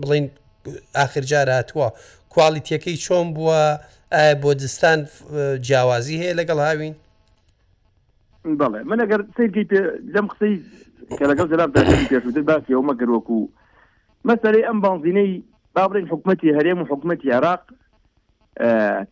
بڵین 0.00 0.26
آخر 0.94 1.20
جاراتوە 1.20 1.90
کوالیتیەکەی 2.30 2.96
چۆن 3.04 3.26
بووە 3.36 3.60
بۆ 4.42 4.54
دستان 4.54 5.06
جیاوازی 5.60 6.20
هەیە 6.22 6.36
لەگەڵ 6.40 6.58
هاوین 6.68 6.94
بڵێ 8.44 8.80
من 8.84 8.98
ئەگەر 9.04 9.20
سەرگەی 9.36 9.66
لەم 10.14 10.26
قسەی 10.26 10.60
کە 11.18 11.24
لەگەڵ 11.30 11.46
جراب 11.52 11.70
پێشتر 11.74 12.40
باسی 12.50 12.72
ئەومە 12.76 12.94
گەروەکو 13.00 13.36
مەسەری 14.28 14.66
ئەم 14.68 14.78
بانزینەی 14.84 15.32
بابرین 15.76 16.06
حکومەتی 16.12 16.54
هەرێم 16.56 16.78
و 16.82 16.88
حکومەتی 16.90 17.32
عراق 17.36 17.62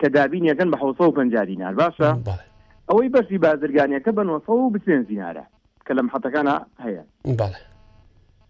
کە 0.00 0.07
دابینیەکەن 0.16 0.69
بە 0.73 0.76
حوسە 0.83 1.02
و 1.07 1.14
پنجدینار 1.19 1.75
باشە 1.83 2.11
ئەوەی 2.90 3.12
بەرسی 3.14 3.38
بازرگانیەکە 3.45 4.11
بە 4.19 4.23
900 4.30 4.50
و 4.50 4.71
بچێن 4.75 5.02
زیینارە 5.09 5.45
کە 5.87 5.92
لەم 5.97 6.09
حەتەکانە 6.12 6.57
هەیە 6.85 7.02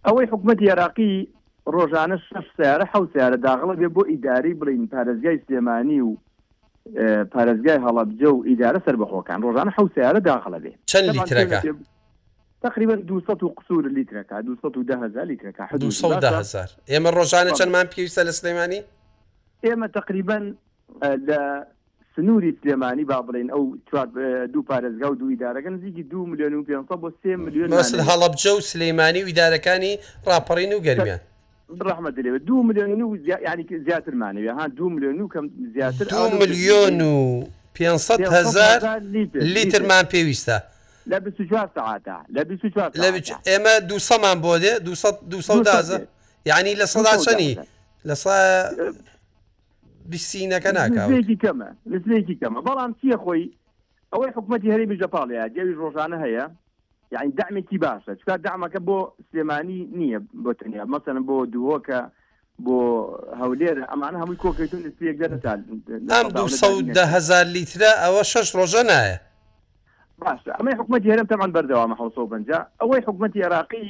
ئەوەی 0.07 0.26
حکومەتی 0.33 0.71
عراقی 0.75 1.28
ڕۆژانە 1.75 2.16
شش 2.28 2.47
سیارە 2.57 2.87
حو 2.95 3.04
سیارە 3.12 3.37
داغڵە 3.47 3.75
بێ 3.80 3.88
بۆ 3.97 4.02
ئیداری 4.11 4.59
بڵین 4.61 4.87
پارێزگای 4.95 5.38
سلێمانی 5.47 6.00
و 6.07 6.11
پارێزگای 7.35 7.80
هەڵەبجە 7.87 8.28
و 8.35 8.45
ئیدارە 8.49 8.80
سەر 8.87 8.97
بەخۆکان 9.02 9.38
ڕۆژانە 9.47 9.73
حو 9.78 9.87
سیارە 9.95 10.21
داخڵە 10.28 10.59
بێ 10.64 10.73
چەند 10.90 11.09
لیترەکە 11.16 11.59
تقریبا 12.62 12.95
200 12.95 13.33
قسور 13.57 13.88
لیترەکە 13.93 14.40
210هزار 14.45 15.25
لیترەکە 15.31 15.62
هزار 16.35 16.69
ئێمە 16.90 17.11
ڕۆژانە 17.19 17.52
چەندمان 17.59 17.87
پێویستە 17.95 18.23
لە 18.29 18.33
سلێمانی 18.38 18.81
ئێمە 19.64 19.88
تقریبا 19.97 20.38
لە 21.29 21.38
سنووری 22.17 22.50
سلێمانی 22.62 23.05
با 23.11 23.19
بڵێن 23.29 23.49
ئەو 23.55 23.64
دوو 24.52 24.64
پارێزگا 24.69 25.07
و 25.11 25.14
دوو 25.21 25.31
ئیدارەکە 25.37 25.67
نزیکی 25.71 26.02
دو 26.02 26.26
میلیۆن 26.31 26.52
و 26.55 26.62
500 26.64 27.00
بۆ 27.02 27.09
سێ 27.23 27.37
میلیۆن 27.45 27.71
هەڵبجە 28.11 28.52
و 28.57 28.61
سلەیمانی 28.71 29.21
و 29.25 29.29
ئیدارەکانی 29.31 29.93
ڕاپەڕین 30.29 30.73
و 30.76 30.81
گەرمیان 30.87 31.21
ڕحمە 31.87 32.11
دەێ 32.17 32.38
دو 32.49 32.62
میلیۆن 32.62 33.00
و 33.02 33.17
ینی 33.17 33.64
زیاترمانەوە 33.85 34.55
ها 34.61 34.69
دو 34.69 34.88
میلیۆن 34.95 35.21
و 35.21 35.29
کەم 35.35 35.47
زیاتر 35.75 36.31
میلیۆن 36.40 37.02
و 37.02 37.47
500 37.79 38.21
هزار 38.21 38.99
لیترمان 39.55 40.02
پێویستە. 40.12 40.80
لە 41.11 41.19
24 41.25 41.75
ساعتا 41.76 42.17
لە 42.37 42.43
24 42.45 42.97
ئێمە 43.50 43.75
دوسەمان 43.90 44.38
بۆ 44.45 44.52
دێ 44.62 44.73
200 45.55 46.07
یعنی 46.47 46.73
لە 46.81 46.87
سەدا 46.93 47.14
چەنی 47.26 47.50
لە 48.09 48.12
بسینەکە 50.11 50.71
ناکەێکی 50.79 51.37
کەمە 51.43 51.71
لێکی 52.11 52.37
کەمە 52.43 52.61
بەڵام 52.67 52.93
چیە 53.00 53.17
خۆی 53.25 53.45
ئەوەی 54.12 54.33
حکوومەتی 54.37 54.71
هەری 54.75 54.90
بژەپاڵەیە 54.90 55.45
جێوی 55.55 55.76
ڕۆژانە 55.83 56.17
هەیە 56.25 56.45
یعنی 57.14 57.31
دامێکی 57.38 57.79
باشە 57.85 58.12
چکار 58.21 58.38
دامەکە 58.49 58.81
بۆ 58.88 58.97
سلێمانی 59.29 59.81
نییە 59.99 60.21
بۆ 60.43 60.50
تەنیا 60.61 60.85
مەسەن 60.93 61.19
بۆ 61.29 61.37
دووەکە 61.55 62.00
بۆ 62.67 62.79
هەولێرە 63.40 63.85
ئەمان 63.90 64.14
هەمووی 64.21 64.40
کۆکەیتون 64.45 64.81
لەێک 65.02 65.17
دەرەتان 65.23 65.61
هزار 67.14 67.45
لیترە 67.57 67.90
ئەوە 68.05 68.23
شش 68.33 68.49
ڕۆژە 68.59 68.83
نایە 68.93 69.17
باشە 70.25 70.50
ئەمەی 70.59 70.75
حکوومەتی 70.81 71.12
هەرم 71.15 71.29
تەمان 71.33 71.50
بەردەوامە 71.57 71.97
حوسە 72.00 72.23
بنج 72.33 72.49
ئەوەی 72.81 73.00
حکوومەتی 73.09 73.45
عراقی 73.47 73.89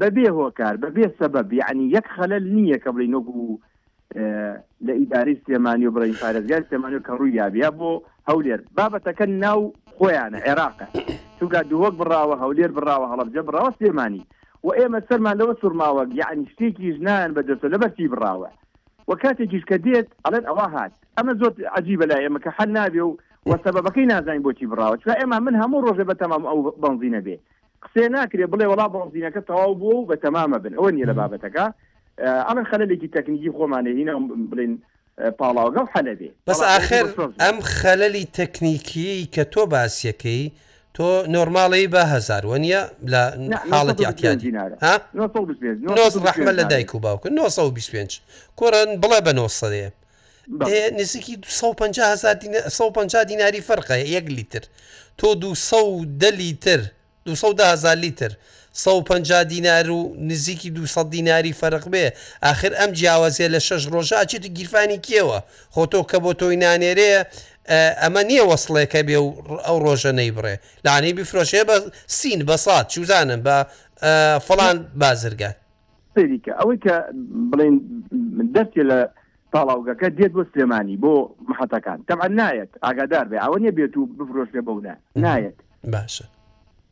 بەبێ 0.00 0.26
هۆکار 0.38 0.74
بەبێ 0.84 1.04
سبب 1.20 1.46
یعنی 1.62 1.84
یەک 1.96 2.06
خەلل 2.16 2.44
نییە 2.56 2.78
کە 2.82 2.90
بڵی 2.94 3.08
نگو 3.14 3.42
لە 4.86 4.92
ئیداری 5.00 5.34
سلێمانی 5.42 5.86
و 5.88 5.94
بڕی 5.96 6.14
پارێزگار 6.22 6.60
سلێمانی 6.68 6.96
و 6.98 7.04
کە 7.06 7.12
ڕووی 7.18 7.36
یابیا 7.40 7.70
بۆ 7.78 7.90
هەولێر 8.30 8.60
بابەتەکە 8.76 9.26
ناو 9.44 9.60
خۆیانە 9.96 10.38
عێراقە 10.46 10.86
چونکە 11.38 11.60
دووەک 11.70 11.94
بڕاوە 12.00 12.34
هەولێر 12.42 12.70
بڕاوە 12.76 13.06
هەڵبجە 13.12 13.42
بڕاوە 13.48 13.70
سلێمانی 13.78 14.22
و 14.66 14.68
ئێمە 14.78 15.00
سەرمان 15.08 15.36
لەوە 15.40 15.52
سوورماوە 15.60 16.02
یعنی 16.20 16.44
شتێکی 16.52 16.90
ژنان 16.96 17.28
بە 17.36 17.42
دەسە 17.48 17.66
لە 17.72 17.78
بەرتی 17.82 18.08
بڕاوە 18.12 18.50
و 19.08 19.10
کاتێکیش 19.22 19.64
کە 19.70 19.76
دێت 19.86 20.08
ئەڵێن 20.24 20.44
ئەوە 20.48 20.66
هات 20.74 20.92
ئەمە 21.18 21.32
زۆر 21.40 21.52
عجیبە 21.78 22.06
لای 22.10 22.24
ئێمە 22.26 22.40
کە 22.44 22.50
حەل 22.56 22.70
نابێ 22.78 23.02
و 23.08 23.16
وەسەبەکەی 23.46 24.06
نازانین 24.10 24.42
بۆچی 24.42 24.66
براوە 24.72 24.96
چ 25.04 25.08
ئێمە 25.20 25.38
من 25.46 25.54
هەموو 25.62 25.84
ڕۆژە 25.86 26.04
بە 26.10 26.14
تەمام 26.22 26.44
ئەو 26.48 26.58
بنزینە 26.82 27.20
بێ 27.26 27.36
قسێ 27.84 28.08
ناکرێ 28.14 28.46
بڵێ 28.52 28.66
وڵا 28.72 28.86
بنزینەکە 28.94 29.40
تەواو 29.48 29.74
بوو 29.80 29.96
و 30.02 30.06
بە 30.10 30.16
تەمامە 30.24 30.58
بن 30.64 30.72
ئەوە 30.78 30.90
نیە 30.96 31.06
لە 31.10 31.14
بابەتەکە 31.18 31.66
ئەمە 32.48 32.62
خەلەلێکی 32.70 33.08
تەکنیکی 33.16 33.52
خۆمانەهینە 33.56 34.14
بڵین 34.50 34.72
پاڵاوگە 35.38 35.82
حەلە 35.94 36.14
بێ 36.20 36.30
بەس 36.48 36.62
آخر 36.78 37.04
ئەم 37.44 37.56
خەلەلی 37.80 38.24
تەکنیکی 38.38 39.08
کە 39.34 39.42
تۆ 39.52 39.62
باسیەکەی 39.72 40.42
تۆ 40.96 41.08
نۆرماڵی 41.34 41.86
بە 41.94 42.02
هزار 42.14 42.42
وەنیە 42.50 42.82
لە 43.12 43.22
حاڵەتی 43.72 44.04
ئاکیانینارە 44.08 44.76
ڕحمە 46.28 46.52
لە 46.58 46.64
دایک 46.72 46.94
و 46.94 46.98
باوکە 47.04 47.28
925 47.30 48.22
کۆرن 48.56 49.00
بڵێ 49.02 49.20
بە 49.26 49.32
900 49.34 49.97
نزیکی 50.96 51.38
150 51.46 53.24
دیناری 53.24 53.60
فەرقە 53.62 53.96
یەک 54.00 54.26
لیتر 54.26 54.64
تۆ 55.18 55.34
دو 55.36 55.52
دە 56.20 56.32
لیتر 56.32 56.80
200هزار 57.28 57.96
لیتر 57.96 58.32
150 58.72 59.44
دینار 59.44 59.90
و 59.90 60.16
نزیکی 60.18 60.70
200 60.70 61.10
دیناری 61.10 61.52
فەرق 61.52 61.84
بێ 61.92 62.14
آخر 62.42 62.72
ئەم 62.74 62.90
جیاوازێ 62.92 63.48
لە 63.52 63.58
شش 63.60 63.88
ڕۆژە 63.88 64.14
ئاچێت 64.20 64.46
گیرفانی 64.46 65.00
کێوە 65.06 65.40
خۆتۆ 65.74 66.02
کە 66.10 66.16
بۆ 66.24 66.32
تۆی 66.40 66.56
نانێرەیە 66.62 67.20
ئەمە 68.02 68.24
نییە 68.28 68.44
وەسڵێکە 68.50 69.02
بێ 69.06 69.16
و 69.18 69.28
ئەو 69.66 69.78
ڕۆژە 69.84 70.12
نەیبڕێ 70.20 70.54
لاانەی 70.84 71.12
بیفرۆشێ 71.12 71.62
بە 71.68 71.76
سین 72.06 72.40
بەسات 72.48 72.86
چوزانم 72.94 73.40
بە 73.46 73.56
فڵان 74.46 74.76
بازرگە 75.00 75.50
ئەوەی 76.60 76.78
کە 76.84 76.94
بڵین 77.50 77.74
دەستی 78.54 78.82
لە 78.90 78.98
تاڵاوگەکە 79.54 80.08
دێت 80.18 80.32
بۆ 80.36 80.42
سلێمانی 80.52 80.96
بۆ 81.02 81.14
محەتەکان 81.50 81.98
تەعا 82.08 82.26
نایەت 82.40 82.72
ئاگادار 82.84 83.26
بێ 83.30 83.38
ئەوە 83.44 83.56
نیە 83.62 83.72
بێت 83.76 83.94
و 83.96 84.06
بفرۆشێ 84.18 84.60
بەونا 84.66 84.94
نایەت 85.26 85.58
باشە 85.94 86.24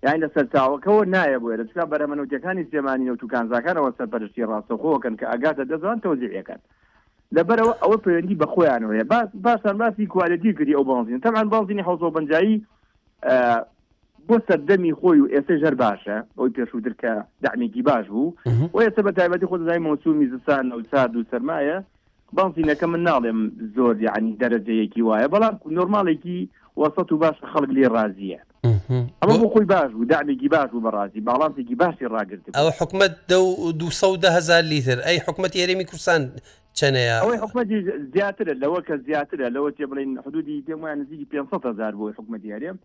یان 0.04 0.18
لە 0.22 0.28
سەرچاوەکەەوە 0.34 1.02
نایە 1.16 1.38
بۆ 1.42 1.48
لەچ 1.60 1.70
بەرەمەنوتەکانی 1.92 2.64
سلێمانی 2.70 3.10
و 3.10 3.16
توکانزاکانەوە 3.20 3.90
سەرپەرشتی 3.98 4.48
ڕاستەخۆکەن 4.50 5.14
کە 5.20 5.26
ئاگاتە 5.32 5.62
دەزان 5.70 5.98
تەوزیعەکەن 6.04 6.60
لەبەرەوە 7.36 7.72
ئەوە 7.82 7.96
پەیوەندی 8.04 8.38
بە 8.40 8.46
خۆیانەیە 8.52 9.04
باس 9.12 9.28
باشان 9.46 9.76
باسی 9.82 10.06
کوالەتی 10.12 10.52
کردی 10.58 10.76
ئەو 10.78 10.84
بازین 10.90 11.20
تەمان 11.26 11.46
بازینی 11.54 11.82
حوزۆ 11.88 12.08
بەنجایی 12.14 12.56
بۆ 14.28 14.36
سەردەمی 14.48 14.92
خۆی 15.00 15.18
و 15.22 15.28
ئێستا 15.34 15.54
ژەر 15.62 15.74
باشە 15.82 16.16
ئەوی 16.38 16.50
پێشووتر 16.56 16.92
کە 17.02 17.12
دامێکی 17.44 17.82
باش 17.88 18.06
بوو 18.14 18.28
و 18.74 18.78
ئێستا 18.84 19.02
بە 19.06 19.12
تایبەتی 19.18 19.46
خۆ 19.50 19.56
دەزای 19.62 19.78
مۆسومی 19.86 20.26
زستان 20.32 20.64
ئەو 20.72 20.80
ساد 20.92 21.12
و 21.16 21.22
سرمایە 21.30 21.78
بانزینەکە 22.34 22.84
من 22.86 23.04
ناڵێم 23.10 23.40
زۆر 23.76 23.96
یعنی 24.02 24.36
دەرەجەیەکی 24.42 25.00
وایە 25.08 25.28
بەڵام 25.34 25.54
نۆرمالێکی 25.78 26.48
وەسەت 26.80 27.08
و 27.12 27.16
باش 27.22 27.36
خەڵک 27.52 27.70
لێ 27.76 27.86
رازیە 27.88 28.40
ئەمە 29.22 29.34
بۆ 29.40 29.46
خۆی 29.54 29.64
باش 29.74 29.90
و 29.94 30.04
دامێکی 30.10 30.48
باش 30.48 30.70
و 30.74 30.80
بەڕازی 30.86 31.20
باڵانسێکی 31.28 31.74
باشی 31.82 32.06
ڕاگرت 32.14 32.44
ئەو 32.58 32.70
حکومت 32.80 33.12
دە 33.30 33.34
دوهزار 34.22 34.62
لیتر 34.62 34.98
ئەی 35.06 35.18
حکومت 35.28 35.52
یارێمی 35.56 35.84
کوردستان 35.90 36.20
چەنەیە 36.78 37.16
ئەوەی 37.22 37.38
حکومەتی 37.44 37.78
زیاترە 38.14 38.54
لەوە 38.62 38.80
کە 38.86 38.94
زیاترە 39.06 39.48
لەوە 39.56 39.70
تێ 39.76 39.84
بڵین 39.90 40.10
حدودی 40.26 40.64
پێم 40.66 40.80
وایە 40.82 40.96
نزیکی 41.00 41.26
500هزار 41.32 41.92
بۆی 41.98 42.12
حکومەتی 42.18 42.48
یارێم 42.54 42.76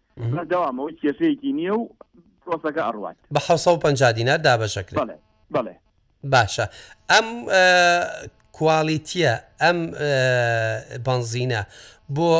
داوامەوەی 0.51 0.93
کێشەیەکی 1.01 1.51
نییە 1.57 1.73
و 1.77 1.83
پرۆسەکە 2.43 2.81
ئەڕوات 2.87 3.17
بە 3.35 3.39
550 3.39 4.11
دینار 4.17 4.37
دابەشەکرێت 4.45 4.99
بڵێ 5.53 5.73
باشە 6.33 6.65
ئەم 7.11 7.27
کوالیتیە 8.57 9.31
ئەم 9.61 9.77
بنزینە 11.07 11.61
بۆ 12.15 12.31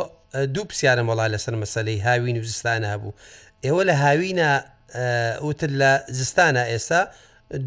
دوو 0.55 0.65
پرسیارم 0.71 1.07
وڵا 1.11 1.25
لەسەر 1.33 1.53
مەسلەی 1.63 1.99
هاوین 2.07 2.37
و 2.41 2.43
زستانە 2.51 2.87
هەبوو 2.95 3.13
ئێوە 3.65 3.83
لە 3.89 3.93
هاوینە 4.05 4.49
وتر 5.47 5.69
لە 5.81 5.91
زستانە 6.17 6.63
ئێستا 6.71 7.01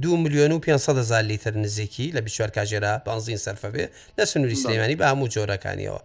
دو 0.02 0.10
میلیۆن 0.22 0.52
و 0.52 0.58
500 0.58 1.12
لیتر 1.30 1.56
نزیکی 1.58 2.12
لە 2.16 2.20
بچوار 2.26 2.50
کاژێرا 2.56 2.92
بنزین 3.06 3.36
سەرفە 3.38 3.68
بێ 3.74 3.84
لە 4.18 4.24
سنووری 4.24 4.56
سلێمانی 4.64 4.96
بە 5.00 5.06
هەموو 5.12 5.28
جۆرەکانیەوە 5.34 6.02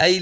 ئەی 0.00 0.14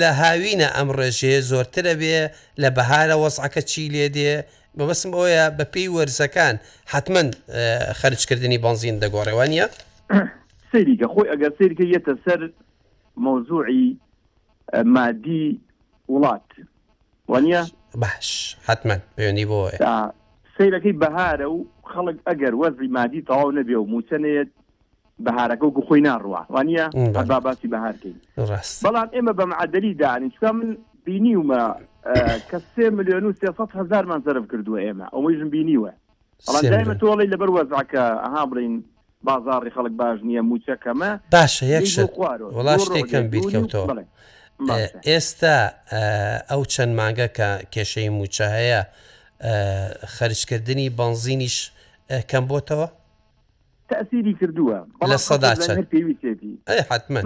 لە 0.00 0.10
هاوینە 0.22 0.68
ئەم 0.76 0.88
ڕێژێ 0.98 1.34
زۆرترە 1.50 1.94
بێ 2.00 2.18
لە 2.62 2.68
بەهارە 2.76 3.14
وەسعەکە 3.22 3.60
چی 3.70 3.84
لێ 3.94 4.08
دێ 4.16 4.34
بەبسم 4.78 5.10
ئەوە 5.18 5.44
بە 5.58 5.64
پێی 5.72 5.88
وەرزەکان 5.96 6.54
حتمما 6.92 7.22
خرجکردنی 8.00 8.58
بنزین 8.64 8.96
دەگۆڕێوانە 9.02 9.66
سەری 10.72 10.96
کە 11.00 11.06
خۆی 11.14 11.28
ئەگەر 11.32 11.50
سەرکە 11.58 11.84
یەتە 11.94 12.14
سەر 12.24 12.40
مۆزوعی 13.24 13.86
مادی 14.94 15.44
وڵات 16.12 16.48
وانە 17.30 17.60
باش 18.02 18.28
حتمما 18.68 18.96
پێنی 19.18 19.44
بۆ 19.50 19.58
سیرەکەی 20.56 20.94
بەهارە 21.02 21.46
و 21.54 21.58
خەڵک 21.92 22.16
ئەگەر 22.28 22.54
وەزی 22.62 22.88
مادی 22.98 23.22
تەواو 23.28 23.54
نەبێ 23.58 23.76
و 23.78 23.86
موچەنێت 23.92 24.50
بەهارەکە 25.26 25.64
و 25.66 25.84
خۆی 25.86 26.00
ناڕوە 26.08 26.40
وانە 26.54 26.84
با 27.30 27.38
باسی 27.46 27.68
بەهارکەین 27.72 28.16
بەڵام 28.86 29.08
ئێمە 29.14 29.32
بە 29.38 29.44
معدەری 29.52 29.94
دانین 30.00 30.30
چکە 30.36 30.48
من 30.58 30.70
بینیومە 31.06 31.62
کە 32.50 32.58
سێ 32.74 32.86
میلیۆن 32.96 33.24
و 33.26 33.32
سێ 33.40 33.48
هزارمان 33.80 34.20
زەرف 34.26 34.44
کردووە 34.50 34.80
ئێمە 34.86 35.06
ئەوەیژم 35.14 35.48
بینیوە 35.54 35.92
بەڵام 36.46 36.62
دایمە 36.72 36.94
تۆڵی 37.02 37.30
لەبەر 37.32 37.50
وەزعکە 37.56 38.04
ئەها 38.24 38.42
بڵین 38.50 38.74
بازاری 39.28 39.70
خەڵک 39.76 39.94
باش 40.00 40.18
نییە 40.28 40.42
موچەکەمە 40.50 41.10
باشە 41.34 41.64
یەک 41.74 41.86
وڵا 42.58 42.74
شتێکم 42.84 43.24
بیتکەوتەوە 43.32 43.94
ئێستا 45.08 45.56
ئەو 46.50 46.62
چەند 46.72 46.92
مانگە 47.00 47.28
کە 47.36 47.48
کێشەی 47.74 48.10
موچە 48.18 48.46
هەیە 48.56 48.80
خەرجکردنی 50.16 50.86
بنزینیش 51.00 51.56
کەم 52.30 52.44
بۆتەوە 52.50 52.88
تأثیری 53.92 54.34
کردووە 54.40 54.78
لە 55.12 55.18
سەدا 55.28 55.50
پێویستێتی 55.94 56.52
حتمما 56.90 57.20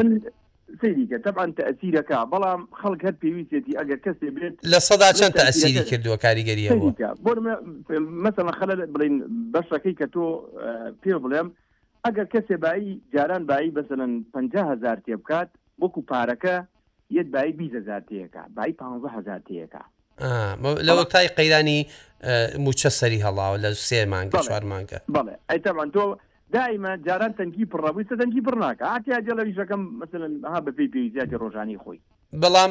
سیریکە 0.80 1.18
تەبان 1.24 1.50
تەسیرەکە 1.58 2.18
بەڵام 2.32 2.60
خەڵک 2.80 3.00
هەر 3.06 3.14
پێویستێتی 3.22 3.72
ئەگەر 3.80 3.98
کەسێ 4.04 4.28
بێت 4.36 4.54
لە 4.72 4.78
سەدا 4.88 5.08
چەند 5.18 5.34
تەسیری 5.40 5.82
کردووە 5.90 6.16
کاریگەری 6.24 6.64
بۆ 7.26 7.32
مەسەڵە 8.24 8.52
خەل 8.58 8.70
بڵین 8.94 9.14
بەشەکەی 9.54 9.94
کە 10.00 10.06
تۆ 10.14 10.24
پێ 11.02 11.12
بڵێم 11.24 11.48
ئەگەر 12.08 12.26
کەسێ 12.34 12.56
بایی 12.64 12.92
جاران 13.14 13.42
بایی 13.50 13.72
بەسەن 13.76 14.00
500هزار 14.34 14.98
تێ 15.04 15.14
بکات 15.22 15.48
وەکو 15.82 16.00
پارەکە 16.12 16.56
یەت 17.16 17.28
بایی 17.34 17.52
20هزار 17.60 18.02
تێەکە 18.08 18.42
بای 18.56 18.72
15هزار 18.80 19.40
تێەکە 19.48 19.82
لەوە 20.88 21.04
تای 21.12 21.28
قەیرانی 21.38 21.80
موچە 22.64 22.90
سەری 22.98 23.20
هەڵاو 23.26 23.54
لە 23.64 23.70
سێمانگە 23.88 24.38
چوارمانگە 24.48 24.98
بڵێ 25.16 25.34
ئەتەمان 25.50 25.88
تۆ 25.94 26.02
دائما 26.56 26.92
جاران 27.06 27.32
تەنکی 27.38 27.64
پڕەوی 27.72 28.04
سە 28.08 28.14
دەنگی 28.20 28.42
پڕناکە 28.46 28.82
هاتی 28.92 29.12
جەلەوی 29.28 29.54
شەکەم 29.58 29.80
مثلن 30.02 30.32
ها 30.52 30.60
بەپی 30.66 30.86
پێویزیاتی 30.94 31.36
ڕۆژانی 31.42 31.76
خۆی 31.82 31.98
بەڵام 32.42 32.70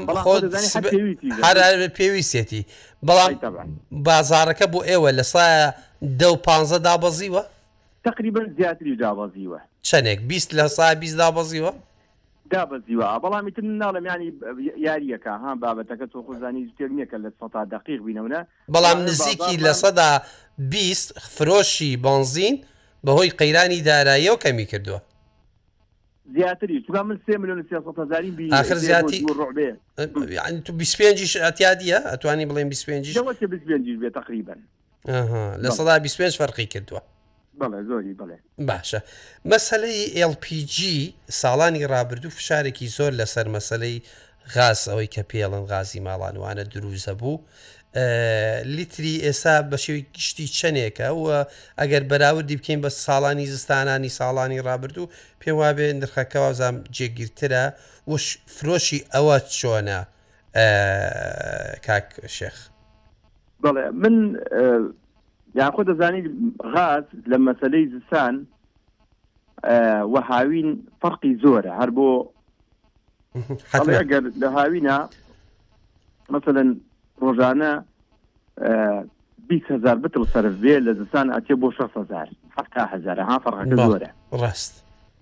پێویستێتی 1.97 2.63
بەڵام 3.07 3.29
بازارەکە 4.07 4.65
بۆ 4.73 4.79
ئێوە 4.89 5.09
لە 5.19 5.23
سایە 5.33 5.65
دە 6.19 6.27
و 6.33 6.37
پ 6.45 6.47
دابەزیوە 6.87 7.43
تقریبا 8.05 8.41
زیاتری 8.57 8.97
دابەزیوە 8.97 9.59
چەندێک 9.87 10.19
بیست 10.27 10.51
لە 10.53 10.67
سا 10.67 10.95
بیست 10.95 11.17
دابەزیوە 11.19 11.73
دابەزیوە 12.53 13.19
بەڵامی 13.23 13.51
تر 13.55 13.61
ناڵم 13.61 14.05
ینی 14.15 14.33
یاریەکە 14.87 15.27
ها 15.27 15.57
بابەتەکە 15.61 16.05
تۆ 16.11 16.23
خۆزانانی 16.27 16.69
زتێک 16.71 16.91
نییەکە 16.91 17.17
لە 17.25 17.29
سەتا 17.41 17.65
دقیق 17.71 18.01
بینەوەە 18.05 18.45
بەڵام 18.75 18.97
نزیکی 18.97 19.57
لە 19.57 19.73
سەدا 19.81 20.21
بیست 20.57 21.19
فرۆشی 21.19 21.97
بنزین 21.97 22.63
بەهۆی 23.07 23.33
قەیرانی 23.39 23.81
داراییەوە 23.87 24.37
کەمی 24.43 24.65
کردووە 24.69 24.99
زیاتری 26.33 26.81
تو 26.87 27.03
من 27.03 27.19
سێ 27.29 27.35
میلیۆن 27.37 27.65
هزاری 27.97 28.49
آخر 28.53 28.75
زیاتی 28.75 29.25
تو 30.65 30.71
بیسپێنجیش 30.79 31.33
ئەتیادیە 31.43 31.99
ئەتوانی 32.11 32.45
بڵێن 32.49 32.69
بیسپێنجی 32.71 33.17
بێت 34.01 34.13
تقریبا 34.13 34.55
لە 35.63 35.69
سەدا 35.77 35.99
بیسپێنج 35.99 36.35
فەرقی 36.41 36.65
کردووە 36.73 36.99
بەڵێ 37.61 37.79
زۆری 37.89 38.13
بڵێ 38.21 38.37
باشە 38.69 38.99
مەسلەی 39.51 40.01
LPG 40.33 40.75
ساڵانی 41.41 41.83
ڕابردوو 41.93 42.31
فشارێکی 42.39 42.87
زۆر 42.97 43.11
لەسەر 43.19 43.47
مەسلەی 43.55 43.97
غاز 44.55 44.79
ئەوەی 44.91 45.09
کە 45.15 45.23
پێڵن 45.31 45.63
غازی 45.71 45.99
ماڵانوانە 46.07 46.63
دروزە 46.73 47.13
بوو 47.21 47.35
لیتری 48.75 49.15
ئێسا 49.25 49.55
بە 49.69 49.77
شێوی 49.83 50.03
گشتی 50.15 50.47
چنێکە 50.57 51.07
و 51.19 51.23
ئەگەر 51.79 52.03
بەراوردی 52.11 52.55
بکەین 52.59 52.79
بە 52.85 52.89
ساڵانی 53.05 53.45
زستانانی 53.53 54.09
ساڵانی 54.19 54.59
ڕابردوو 54.67 55.11
پێم 55.41 55.55
وابێ 55.61 55.87
نرخەکەەوە 56.01 56.51
زام 56.59 56.75
جێگیرترە 56.95 57.65
وش 58.11 58.25
فرۆشی 58.55 58.99
ئەوە 59.13 59.37
چۆنە 59.57 59.99
کاک 61.85 62.07
شێخ 62.37 62.57
بەڵێ 63.63 63.85
من 64.01 64.15
یاخۆ 65.57 65.83
دەزانیت 65.89 66.25
غاز 66.73 67.03
لە 67.31 67.37
مەسلەی 67.47 67.85
زستان 67.93 68.33
وە 70.13 70.21
هاوین 70.29 70.69
فەرقی 71.01 71.33
زۆرە 71.43 71.71
هەر 71.79 71.89
بۆ 71.97 72.09
ئەگەر 73.99 74.23
لە 74.41 74.47
هاوینە 74.57 74.97
مثلەن 76.35 76.69
ڕۆژانە 77.21 77.71
هزار 79.69 79.95
بتر 80.03 80.23
صرف 80.33 80.53
بێ 80.61 80.75
لە 80.87 80.91
زستان 80.99 81.27
ئەتێ 81.33 81.55
بۆ 81.61 81.69
6هزار 81.79 82.27
هزار 82.75 83.19
ها 83.19 83.35
فەرقەکە 83.45 83.77
زۆرە 83.87 84.09
ڕست 84.41 84.73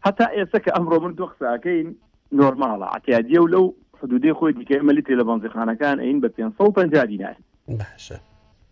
حتا 0.06 0.26
ئێستا 0.36 0.60
کە 0.60 0.72
ئەمڕۆ 0.76 1.00
من 1.04 1.14
دو 1.16 1.26
قساکەین 1.26 1.96
نۆرمماڵە 2.36 2.88
ئەتیادیە 2.94 3.40
و 3.42 3.48
لەو 3.54 3.66
حدودی 4.04 4.34
خۆی 4.38 4.54
دیکە 4.60 4.76
مەلی 4.88 5.02
تێ 5.08 5.14
لە 5.20 5.24
بەنجخانەکان 5.28 5.98
ئەین 6.04 6.18
بە 6.22 6.30
550 6.30 7.06
دینار 7.06 7.36
باشە 7.70 8.18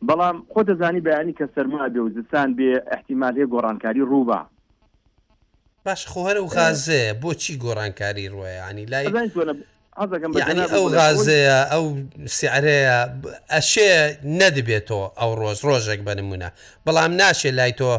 بەڵام 0.08 0.36
خۆ 0.54 0.62
دەزانی 0.70 1.02
بەیانی 1.08 1.34
کە 1.40 1.46
سەرما 1.56 1.90
بێ 1.94 2.00
و 2.06 2.10
زستان 2.18 2.56
بێ 2.58 2.74
احتیمال 2.96 3.34
هەیە 3.38 3.48
گۆڕانکاری 3.54 4.02
ڕووبا 4.12 4.42
باش 5.86 6.06
خۆهرە 6.14 6.40
و 6.46 6.48
غازێ 6.58 7.02
بۆچی 7.22 7.54
گۆڕانکاری 7.66 8.26
ڕوەیە 8.34 8.70
ینی 8.72 8.86
لای 8.86 9.06
ئەو 10.76 10.86
غازەیە 10.98 11.58
ئەو 11.72 11.86
سیعرەیە 12.38 12.98
ئەشێ 13.54 13.92
نەدەبێتەوە 14.42 15.06
ئەو 15.20 15.32
ڕۆژ 15.42 15.60
ڕۆژێک 15.70 16.02
بنممونە 16.08 16.50
بەڵام 16.86 17.12
ناشێ 17.22 17.52
لای 17.60 17.72
تۆ 17.80 17.90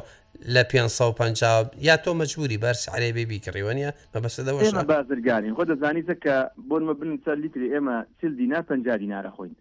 لە 0.54 0.62
550 0.62 1.70
یا 1.88 1.96
تۆ 2.04 2.10
مەجبوری 2.20 2.58
بەرس 2.62 2.88
عێ 2.88 3.12
بێبی 3.16 3.38
کڕیوەنیە 3.44 3.90
بە 4.14 4.18
بەسەدەوە 4.24 4.82
بازرگانی 4.94 5.50
خۆ 5.56 5.62
دەزانی 5.70 6.02
کە 6.24 6.36
بۆنمە 6.68 6.94
بن 7.00 7.18
سەر 7.24 7.36
لیتری 7.42 7.66
ئێمە 7.74 7.96
چل 8.20 8.34
دینا 8.36 8.62
پنج 8.68 8.82
دینارە 9.02 9.30
خۆین 9.36 9.54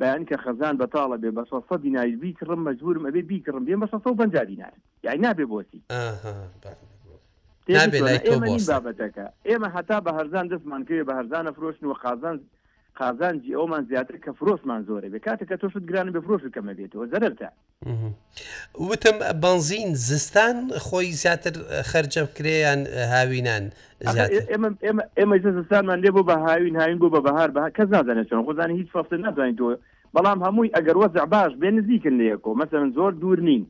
بەیان 0.00 0.24
کە 0.30 0.36
خەزان 0.44 0.74
بەتاڵە 0.82 1.16
بێ 1.24 1.30
بە 1.38 1.42
سە 1.70 1.76
دیناری 1.84 2.16
بیکڕم 2.22 2.60
مەجبورم 2.68 3.02
ئەبێ 3.08 3.22
بیکڕم 3.30 3.62
بێ 3.68 3.76
بە 3.82 3.86
سە 3.90 3.98
پنج 4.20 4.36
دینار 4.50 4.72
یای 5.06 5.18
نابێ 5.24 5.44
بۆسی 5.52 5.80
بابەتەکە 8.72 9.26
ئێمە 9.48 9.68
هەتا 9.76 9.98
بە 10.04 10.10
هەرزان 10.18 10.46
دەستمان 10.52 10.82
کرێ 10.88 11.02
بە 11.08 11.12
هەرزانە 11.18 11.50
فرۆشن 11.56 11.84
و 11.86 11.94
خازان 12.02 12.40
قازانجی 13.00 13.52
ئەومان 13.58 13.82
زیاتر 13.90 14.14
کە 14.24 14.30
فرۆسمان 14.38 14.80
زۆرە 14.88 15.06
بێ 15.12 15.18
کاتێککە 15.26 15.56
تۆشت 15.62 15.84
گرانە 15.90 16.10
بە 16.16 16.20
فرۆش 16.26 16.42
کەمە 16.54 16.72
بێتەوە 16.78 17.04
زەرتا 17.12 17.50
وتم 18.86 19.16
بنزین 19.44 19.90
زستان 20.08 20.56
خۆی 20.86 21.12
زیاتر 21.22 21.54
خەرجە 21.92 22.18
بکرێیان 22.28 22.80
هاوینان 23.14 23.64
ئێمە 25.18 25.36
زستانمان 25.58 25.98
لێ 26.04 26.10
بۆ 26.14 26.22
بە 26.30 26.36
هاوین 26.46 26.76
هاین 26.80 26.98
بۆ 27.02 27.06
بە 27.14 27.20
بەهار 27.26 27.50
بە 27.54 27.60
کەس 27.76 27.88
نازانێت 27.94 28.28
چۆن 28.30 28.44
خۆزانانی 28.48 28.78
هیچ 28.80 28.88
فاستن 28.94 29.20
نازانین 29.26 29.56
تۆ 29.60 29.64
بەڵام 30.14 30.42
هەمووی 30.46 30.70
ئەگەر 30.76 30.96
وەزع 31.02 31.24
باش 31.34 31.52
بێ 31.62 31.70
نزیکن 31.78 32.14
لە 32.20 32.24
یەکۆ 32.32 32.50
مەمثلەن 32.60 32.90
زۆر 32.98 33.12
دوور 33.22 33.40
نین 33.48 33.62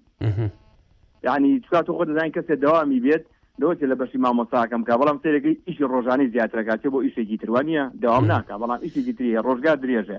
یعنی 1.26 1.50
چکات 1.66 1.86
خۆ 1.96 2.04
دەزانین 2.08 2.32
کەسێ 2.36 2.54
داوامی 2.64 3.00
بێت 3.04 3.24
دەوەێت 3.60 3.80
لە 3.92 3.96
بەشی 4.00 4.18
مامۆساکەم 4.24 4.82
کا 4.88 4.94
بەڵام 5.00 5.18
سێرەکەی 5.24 5.54
ئیشی 5.68 5.84
ڕۆژانی 5.92 6.26
زیاترەکە 6.34 6.74
بۆ 6.92 6.98
ئیشێکی 7.06 7.36
تروانە 7.42 7.82
داوام 8.02 8.24
ناکە 8.32 8.54
بەڵام 8.62 8.80
ئیشێکی 8.84 9.12
تریە 9.18 9.40
ڕۆژگار 9.46 9.76
درێژێ 9.84 10.18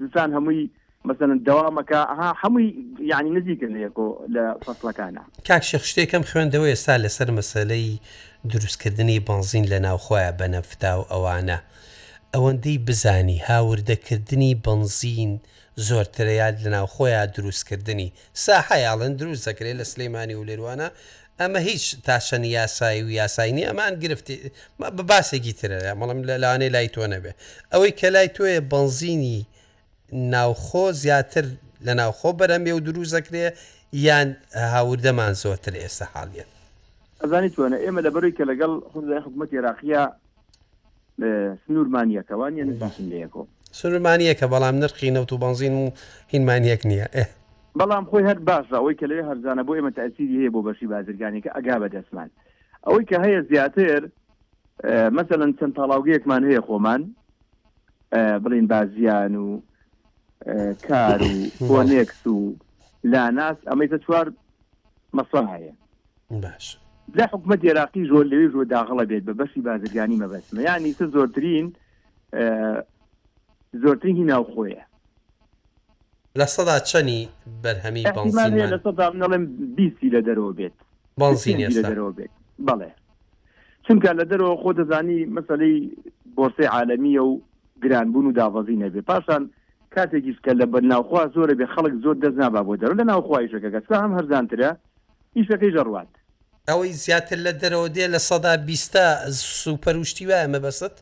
زستان 0.00 0.28
هەمووی 0.36 0.62
مثلەن 1.08 1.38
دەوامەکە 1.48 2.00
ها 2.18 2.28
هەمووی 2.42 2.68
یعنی 3.12 3.30
نزیکن 3.36 3.72
یەکۆ 3.86 4.06
لە 4.34 4.44
فەصلەکانە 4.64 5.22
کاک 5.48 5.62
شێخ 5.70 5.82
شتێکم 5.90 6.22
خوێندەوە 6.30 6.66
ئێستا 6.72 6.94
لەسەر 7.04 7.28
مەسلەی 7.38 7.88
دروستکردنی 8.52 9.18
بنزین 9.28 9.64
لە 9.72 9.78
ناوخۆیە 9.86 10.30
بە 10.38 10.46
نەفتا 10.54 10.92
و 11.00 11.04
ئەوانە. 11.12 11.58
ئەوەندەی 12.34 12.78
بزانی 12.88 13.38
هاوردەکردنی 13.48 14.52
بنزین 14.66 15.32
زۆرترە 15.88 16.34
یاد 16.42 16.56
لەناو 16.64 16.86
خۆیان 16.94 17.28
دروستکردنی 17.36 18.08
ساحیاڵن 18.46 19.12
دروست 19.20 19.44
دەکرێت 19.50 19.76
لە 19.80 19.84
سلەیمانی 19.92 20.34
و 20.36 20.44
لێروانە 20.48 20.88
ئەمە 21.40 21.60
هیچ 21.68 21.84
تاشەن 22.06 22.44
یاسایی 22.58 23.02
و 23.02 23.10
یاساینی 23.20 23.64
ئەمان 23.70 23.94
گرفتی 24.02 24.34
بە 24.80 25.02
باسێکی 25.10 25.54
ترە 25.60 25.78
مەڵم 26.00 26.18
لە 26.28 26.34
لاانێ 26.42 26.68
لای 26.74 26.88
تۆ 26.94 27.02
نەبێ 27.12 27.32
ئەوەی 27.72 27.92
کە 28.00 28.08
لای 28.14 28.28
توێ 28.36 28.60
بنزینی 28.72 29.46
ناوخۆ 30.34 30.86
زیاتر 31.02 31.44
لە 31.86 31.92
ناوخۆ 32.00 32.30
بەرەمێ 32.40 32.72
و 32.76 32.80
دروست 32.88 33.12
دەکرێ 33.16 33.46
یان 34.06 34.28
هاوردەمان 34.74 35.32
زۆرتر 35.42 35.74
ئێستا 35.82 36.06
حاڵێت 36.14 36.48
ئەزانی 37.22 37.50
توانە 37.54 37.78
ئێمە 37.84 38.00
لە 38.06 38.10
بەروی 38.14 38.32
کە 38.38 38.44
لەگەڵ 38.50 38.70
خودای 38.92 39.20
حکوومەت 39.24 39.50
عراقیە 39.54 40.04
سنوورمانیەکەوان 41.66 42.52
یەکۆ 43.20 43.42
سنوورمانیەکە 43.80 44.46
بەڵام 44.52 44.76
نرخی 44.82 45.10
نەوت 45.16 45.30
و 45.32 45.38
بنزین 45.42 45.72
و 45.78 45.84
هینمانیەک 46.32 46.80
نییە 46.90 47.06
ئە 47.16 47.24
بەڵام 47.80 48.04
خۆی 48.10 48.24
هەر 48.28 48.38
باشە 48.50 48.74
ئەوەی 48.78 48.96
کە 49.00 49.06
لێ 49.10 49.18
هەرزانە 49.28 49.62
بۆ 49.66 49.72
ئێمە 49.76 49.92
تاسیری 50.00 50.36
هەیە 50.40 50.50
بۆ 50.54 50.60
بەشی 50.66 50.86
بازرگانیکە 50.92 51.50
ئەگا 51.56 51.76
بە 51.82 51.88
دەسمان 51.94 52.30
ئەوەی 52.86 53.04
کە 53.10 53.16
هەیە 53.24 53.40
زیاتر 53.50 54.00
مثلەن 55.18 55.50
چەند 55.58 55.72
تاڵاوگەیەکمان 55.76 56.42
هەیە 56.48 56.60
خۆمان 56.68 57.02
بڵین 58.44 58.66
بازیان 58.72 59.32
و 59.44 59.48
کار 60.88 61.20
و 61.32 61.38
بۆ 61.68 61.78
نێکس 61.90 62.22
و 62.26 62.36
لاناس 63.12 63.58
ئەمەی 63.68 63.88
چوار 64.04 64.26
مەسە 65.16 65.42
هەیە 65.52 65.72
باش 66.42 66.66
لە 67.18 67.22
حکومت 67.32 67.60
عێراقی 67.64 68.04
زۆر 68.10 68.24
لەوێ 68.32 68.46
زۆر 68.54 68.64
داغڵە 68.74 69.04
بێت 69.10 69.22
بە 69.28 69.32
بەسی 69.40 69.60
بازرگانی 69.66 70.18
مەبەسمە 70.22 70.60
یانی 70.68 70.92
سە 70.98 71.04
زۆرترین 71.14 71.66
زۆرترین 73.82 74.16
هی 74.18 74.24
ناوخۆیە 74.32 74.82
لە 76.38 76.46
سەدا 76.54 76.76
چەنی 76.90 77.28
بەرهەمی 77.62 78.04
بڵێم 78.16 79.42
بیسی 79.76 80.08
لە 80.14 80.20
دەرەوە 80.26 80.52
بێت 80.58 80.76
بانزین 81.18 81.70
دەرەوە 81.86 82.12
بێت 82.18 82.32
بەڵێ 82.68 82.90
چونکە 83.86 84.10
لە 84.18 84.24
دەرەوە 84.30 84.54
خۆ 84.62 84.70
دەزانی 84.78 85.18
مەسلەی 85.36 85.76
بۆسی 86.36 86.66
عالمیە 86.76 87.22
و 87.24 87.40
گرانبوون 87.82 88.26
و 88.26 88.32
داوازی 88.32 88.76
نەبێ 88.82 89.02
پاشان 89.10 89.42
کاتێکیسکە 89.94 90.52
لە 90.60 90.66
بەرناوخوا 90.72 91.22
زۆرە 91.34 91.54
بێ 91.58 91.66
خەڵک 91.74 91.94
زۆر 92.04 92.16
دەستنا 92.22 92.48
بۆ 92.66 92.74
دەرەوە 92.80 92.98
لە 93.00 93.04
ناوخوایشەکە 93.10 93.68
کەسکە 93.74 93.96
هەم 94.04 94.12
هەرزانترە 94.16 94.70
ئیشەکەی 95.36 95.72
ژەڕوات 95.76 96.10
ئەوەی 96.70 96.92
زیاتر 97.04 97.38
لە 97.46 97.52
دەرەوە 97.62 97.88
دێ 97.96 98.06
لە 98.14 98.18
سەدا 98.28 98.52
بیستە 98.68 99.04
سوپەروشتی 99.60 100.24
وایە 100.30 100.48
مەبەست 100.54 100.94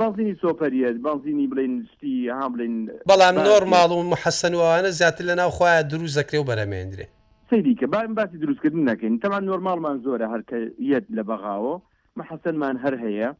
بازینی 0.00 0.34
سۆپەریە 0.42 0.88
بازینی 1.06 1.46
بڵێنستی 1.52 2.14
ها 2.36 2.46
بڵین 2.52 2.74
بەڵام 3.10 3.36
نۆرماڵ 3.48 3.90
و 3.92 4.08
محەسەنوانە 4.12 4.90
زیاتر 5.00 5.24
لە 5.30 5.34
ناو 5.40 5.50
خخوایە 5.54 5.82
دروست 5.92 6.18
دەکرێ 6.20 6.36
و 6.38 6.48
بەرەمێندرێ 6.50 7.06
سری 7.50 7.74
کە 7.80 7.86
بایم 7.94 8.14
باسی 8.18 8.36
دروستکردن 8.42 8.82
نەکەین 8.90 9.14
تەمان 9.24 9.42
نۆرمالمان 9.48 9.96
زۆرە 10.04 10.26
هەرکە 10.34 10.56
یەت 10.92 11.06
لە 11.16 11.22
بەغاوە 11.30 11.74
محەسەنمان 12.18 12.76
هەر 12.84 12.94
هەیە 13.04 13.30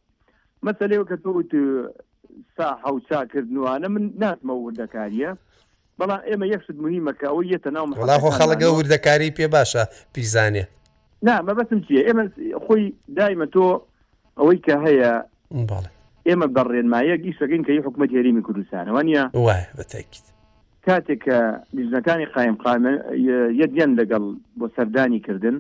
مەسلەوە 0.67 1.05
کە 1.11 1.17
تۆوت 1.25 1.53
سا 2.57 2.67
حوچاکردنوانە 2.83 3.89
من 3.95 4.05
ناتمە 4.23 4.55
وردەکاریە 4.65 5.31
بەڵام 5.99 6.21
ئێمە 6.31 6.47
یەخشت 6.53 6.77
مهمەکە 6.85 7.27
ئەو 7.33 7.41
یەتە 7.55 7.71
ناو 7.77 7.85
خەڵگە 8.39 8.69
وردەکاری 8.77 9.31
پێ 9.37 9.47
باشە 9.55 9.83
پیزانێ 10.15 10.65
نا 11.27 11.35
مەبەسم 11.47 11.79
چیە 11.87 12.03
ئێمە 12.09 12.25
خۆی 12.67 12.85
دایمە 13.19 13.47
تۆ 13.55 13.69
ئەوەی 14.39 14.59
کە 14.67 14.75
هەیە 14.87 15.11
ئێمە 16.29 16.47
بەڕێنمایە 16.57 17.15
گیشەکەین 17.25 17.63
کە 17.67 17.73
حکومت 17.87 18.11
هێریمی 18.17 18.43
کوردستانەوەنیە 18.47 19.23
کاتێک 20.87 21.21
کە 21.27 21.39
دیژنەکانی 21.77 22.27
قایم 22.35 22.57
قامە 22.65 22.93
یەدیان 23.61 23.91
لەگەڵ 24.01 24.23
بۆ 24.59 24.67
سەردانی 24.77 25.21
کردن 25.27 25.57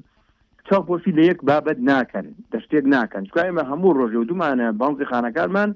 چاپۆشی 0.66 1.12
لە 1.18 1.23
یەک 1.31 1.40
بابەت 1.49 1.79
ناکەن 1.90 2.27
دەشتێک 2.53 2.85
ناکەن 2.94 3.23
چکە 3.29 3.40
ئێمە 3.47 3.64
هەموو 3.71 3.97
ڕۆژێ 3.99 4.18
و 4.21 4.29
دومانە 4.31 4.66
بانزی 4.81 5.07
خانەکانمان 5.11 5.71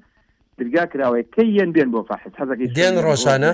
درگا 0.59 0.85
کراوەیە 0.93 1.25
کە 1.35 1.43
یەن 1.59 1.71
بێن 1.77 1.89
بۆ 1.95 2.01
فاحت 2.09 2.33
حەزەکەی 2.41 2.69
دێن 2.81 2.97
ڕۆژانە 3.07 3.53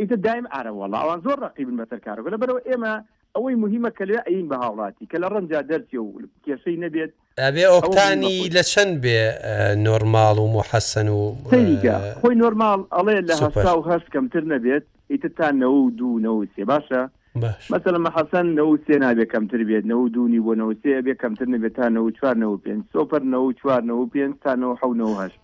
ئیتە 0.00 0.16
دایم 0.26 0.46
ئارە 0.52 0.72
وڵاوان 0.78 1.18
زۆر 1.26 1.38
ڕقیبن 1.46 1.76
بەسەر 1.80 2.00
کارەوە 2.06 2.30
لە 2.34 2.38
بەرەوە 2.40 2.60
ئێمە 2.68 2.94
ئەوەی 3.36 3.56
مهمە 3.64 3.90
کە 3.96 4.04
لە 4.10 4.18
ئەین 4.28 4.46
بە 4.50 4.56
هاوڵاتی 4.62 5.04
کە 5.10 5.16
لە 5.22 5.26
ڕەنجا 5.34 5.60
دەرچێ 5.70 5.98
و 6.02 6.08
کێشەی 6.44 6.78
نەبێت 6.84 7.10
ئەبێ 7.44 7.64
ئۆکتانی 7.74 8.36
لە 8.56 8.62
چەند 8.72 8.94
بێ 9.04 9.20
نۆرمال 9.84 10.36
و 10.38 10.46
محەسن 10.56 11.08
و 11.16 11.20
خۆی 12.20 12.36
نۆرمال 12.42 12.80
ئەڵێ 12.96 13.16
لە 13.28 13.34
هەستا 13.42 13.72
و 13.78 13.86
هەست 13.90 14.08
کەمتر 14.14 14.44
نەبێت 14.52 14.84
ئیتتان 15.12 15.54
نەوە 15.62 15.80
دوو 15.98 16.22
نەوە 16.26 16.42
سێ 16.54 16.62
باشە 16.72 17.02
مثللا 17.74 17.98
مە 18.04 18.10
حەسەن 18.16 18.46
نەوە 18.58 18.74
سێ 18.84 18.94
نابێ 19.04 19.24
کەمتر 19.32 19.60
بێت 19.68 19.84
نەوە 19.92 20.04
دوونی 20.14 20.40
بۆ 20.46 20.52
نەوە 20.60 20.74
سێ 20.82 20.92
بێ 21.06 21.14
کەمتر 21.22 21.46
نەبێت 21.54 21.74
تا 21.78 21.86
نەوە 21.96 22.10
چوار 22.18 22.36
نەوە 22.42 22.56
پێنج 22.64 22.82
سۆپەر 22.94 23.22
نەوە 23.34 23.48
چوار 23.60 23.82
نەوە 23.90 24.04
پێنج 24.12 24.34
تا 24.44 24.52
نەوە 24.62 24.74
حەونەوە 24.80 25.14
هەشت 25.22 25.40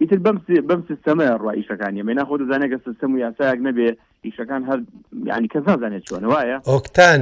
ئیتر 0.00 0.16
بم 0.16 0.32
بم 0.68 0.84
سیستەمە 0.90 1.42
ڕای 1.42 1.56
ئیشەکانی 1.58 2.02
مێنا 2.06 2.24
خۆ 2.28 2.34
دەزانێت 2.42 2.70
کە 2.72 2.78
سیستم 2.86 3.10
و 3.14 3.18
یاسایەک 3.26 3.58
نەبێ 3.66 3.88
ئیشەکان 4.26 4.62
هەر 4.68 4.78
ینی 5.36 5.48
کەس 5.52 5.62
نازانێت 5.68 6.02
چۆن 6.08 6.22
وایە 6.32 6.56
ئۆکتان 6.72 7.20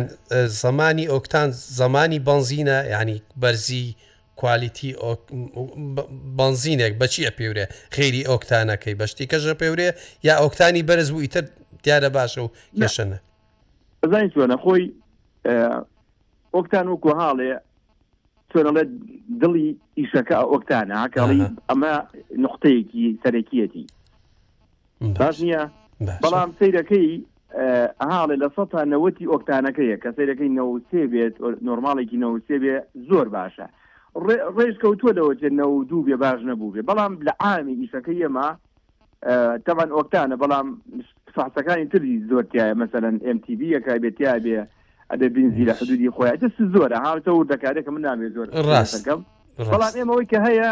زمانی 0.65 1.07
ئۆکتان 1.13 1.49
زمانی 1.81 2.19
بنزینە 2.27 2.79
ینی 2.95 3.23
بەرزی 3.43 3.87
کوالیتی 4.41 4.91
بنزینێک 6.39 6.93
بەچیە 7.01 7.31
پێورێ 7.39 7.67
خێری 7.97 8.23
ئۆکتانەکەی 8.31 8.95
بەشتی 9.01 9.27
کەژە 9.33 9.55
پێورێ 9.63 9.89
یا 10.27 10.35
ئۆکتانی 10.43 10.83
بەرز 10.89 11.11
بوو 11.11 11.21
ئیتر 11.21 11.45
دیارە 11.85 12.11
باشە 12.17 12.39
و 12.39 12.49
نەشەنە 12.83 13.19
بزانین 14.03 14.31
چۆنە 14.35 14.57
خۆی 14.65 14.85
ئۆکتان 16.55 16.87
وکو 16.89 17.11
هاڵێ 17.21 17.51
چۆنڵێت 18.65 18.89
دڵی 19.43 19.67
ئیشەکە 19.99 20.39
ئۆکتانە 20.53 21.01
کاڵی 21.15 21.41
ئەمە 21.69 21.93
نقطەیەکی 22.45 23.07
سەرەکیەتی 23.23 23.85
باش 25.21 25.37
نییە 25.45 25.63
بەڵام 26.25 26.51
سیرەکەی 26.59 27.09
ئاڵێ 28.11 28.37
لە 28.43 28.49
سە 28.55 28.63
تا 28.73 28.81
نەوەتی 28.93 29.31
ئۆکتانەکەیە 29.33 29.97
کە 30.03 30.11
سیرەکەی 30.17 30.55
نەوسێ 30.59 31.03
بێت 31.13 31.35
نۆرمالێکی 31.69 32.21
نەوسێ 32.25 32.57
بێ 32.63 32.75
زۆر 33.09 33.27
باشە 33.37 33.67
ڕێژ 34.57 34.75
کەوتووە 34.83 35.13
لەوەجێ 35.19 35.49
نە 35.61 35.65
دوو 35.91 36.07
بێ 36.07 36.17
باش 36.25 36.41
نەبوو 36.49 36.75
بێ 36.75 36.83
بەڵام 36.91 37.13
لە 37.27 37.33
ئامی 37.43 37.75
ئیشەکەی 37.83 38.23
ئێمە 38.23 38.49
تەوان 39.67 39.91
ئۆکتانە 39.97 40.37
بەڵام 40.43 40.67
فحسەکانی 41.35 41.87
تری 41.93 42.15
زۆرتیایە 42.31 42.75
مەمثلەن 42.81 43.15
MTV 43.37 43.61
یەکای 43.77 43.99
بێتیا 44.05 44.35
بێ 44.45 44.59
ئەدە 45.13 45.29
بینزی 45.35 45.65
لە 45.69 45.73
حدودی 45.79 46.11
خۆیان 46.17 46.39
دەست 46.43 46.59
زۆرە 46.75 46.99
هاوتە 47.07 47.29
و 47.29 47.45
دەکارێکە 47.53 47.89
من 47.91 48.01
نامێ 48.09 48.29
زۆر 48.37 48.47
ڕاستەکەم 48.71 49.21
بەڵام 49.71 49.95
ئێمەوەی 49.99 50.27
کە 50.33 50.39
هەیە 50.47 50.69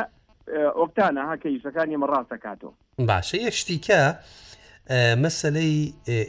ئۆکتانە 0.78 1.22
هاکە 1.30 1.48
یشەکان 1.56 1.88
ئێمە 1.92 2.06
ڕاستەکاتەوە 2.12 2.72
باشە 3.10 3.36
یەشتیکە 3.46 4.00
مەسلەی 5.24 5.76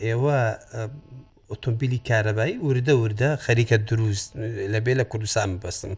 ئێوە 0.08 0.38
ئۆتۆمبیلی 1.52 2.00
کارەبایی 2.10 2.58
وردە 2.68 2.94
وردە 3.04 3.32
خەریکە 3.46 3.78
دروست 3.90 4.30
لەبێ 4.74 4.94
لە 5.02 5.06
کوردستان 5.12 5.50
بەستم 5.64 5.92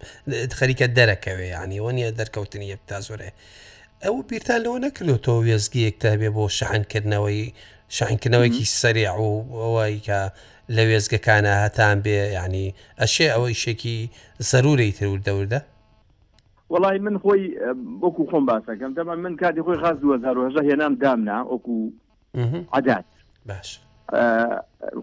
خەریکە 0.60 0.86
دەرەکەوێ 0.98 1.46
ینی 1.64 1.80
وە 1.86 1.92
نیە 1.98 2.10
دەرکەوتنی 2.20 2.68
یە 2.72 2.78
تا 2.90 3.00
زۆرێ 3.08 3.30
ئەو 4.04 4.16
بیرتان 4.30 4.60
لەوە 4.66 4.80
نەکردێتۆ 4.86 5.34
وێزگیەک 5.48 5.96
تا 6.04 6.12
بێ 6.20 6.30
بۆ 6.36 6.44
شعنکردنەوەی 6.60 7.42
شعنکردنەوەیکی 7.98 8.66
سەریع 8.82 9.14
و 9.24 9.30
ئەوی 9.62 9.98
کە 10.08 10.20
لە 10.76 10.84
وێزگەکانە 10.90 11.54
هەتان 11.64 11.98
بێ 12.06 12.18
ینی 12.36 12.68
ئەشێ 13.02 13.28
ئەوەی 13.34 13.56
شێکی 13.64 13.98
زەرورەی 14.50 14.92
ترور 15.00 15.20
دەوردە 15.28 15.60
وڵی 16.74 16.98
من 17.06 17.16
خۆی 17.24 17.42
وەکو 18.04 18.24
خۆم 18.30 18.44
باسەکەم 18.50 18.92
دەما 18.98 19.16
من 19.24 19.36
کاتی 19.42 19.62
خۆی 19.66 19.78
خاص 19.84 19.98
2010 20.02 20.70
هێنام 20.70 20.94
دامنا 21.04 21.38
وەکو 21.54 21.76
عادات 22.76 23.06
باش 23.50 23.70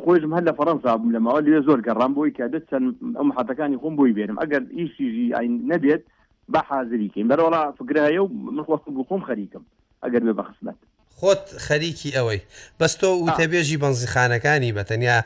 خۆشم 0.04 0.32
هەر 0.36 0.44
لە 0.48 0.52
فەەنسا 0.58 0.90
بووم 0.98 1.10
لەماوە 1.16 1.40
لێ 1.46 1.58
زۆر 1.68 1.80
گەڕام 1.86 2.12
بۆی 2.16 2.32
کە 2.36 2.44
دەت 2.54 2.64
چەند 2.70 2.94
ئەم 3.18 3.28
حەتەکانی 3.36 3.80
خۆم 3.82 3.94
بۆی 3.98 4.12
بێنم 4.16 4.38
ئەگەر 4.42 4.62
ئیشیژی 4.78 5.26
نەبێت 5.72 6.02
بە 6.52 6.60
حازریکەین 6.68 7.28
بەرەوەڵا 7.30 7.62
فگرایە 7.78 8.20
و 8.24 8.28
منخواستم 8.56 8.92
بۆ 8.96 9.02
خۆم 9.08 9.20
خەریکم 9.28 9.62
ئەگەر 10.04 10.22
بێ 10.26 10.34
بە 10.38 10.44
خسمەت 10.48 10.78
خۆت 11.20 11.42
خەریکی 11.66 12.10
ئەوەی 12.16 12.40
بەس 12.80 12.92
تۆ 13.00 13.08
وتەبێژی 13.26 13.76
بەنزیخانەکانی 13.84 14.70
بەتەنیا 14.78 15.18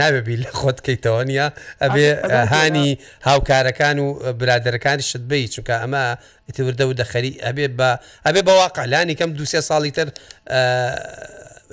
نابێبی 0.00 0.36
لە 0.42 0.48
خۆت 0.60 0.78
کەیتەوە 0.86 1.22
نیە 1.30 1.46
ئەبێ 1.82 2.06
هاانی 2.52 2.90
هاوکارەکان 3.28 3.96
و 4.02 4.08
برادەرەکانی 4.40 5.04
شت 5.10 5.22
بی 5.30 5.44
چونکە 5.54 5.74
ئەمە 5.82 6.04
ئتوردە 6.50 6.84
و 6.88 6.94
دەخەری 7.00 7.32
ئەبێ 7.46 7.66
بە 7.78 7.90
ئەبێ 8.26 8.40
بەواقعلانی 8.48 9.14
کەم 9.20 9.30
دوسێ 9.38 9.60
ساڵی 9.70 9.90
تر 9.96 10.08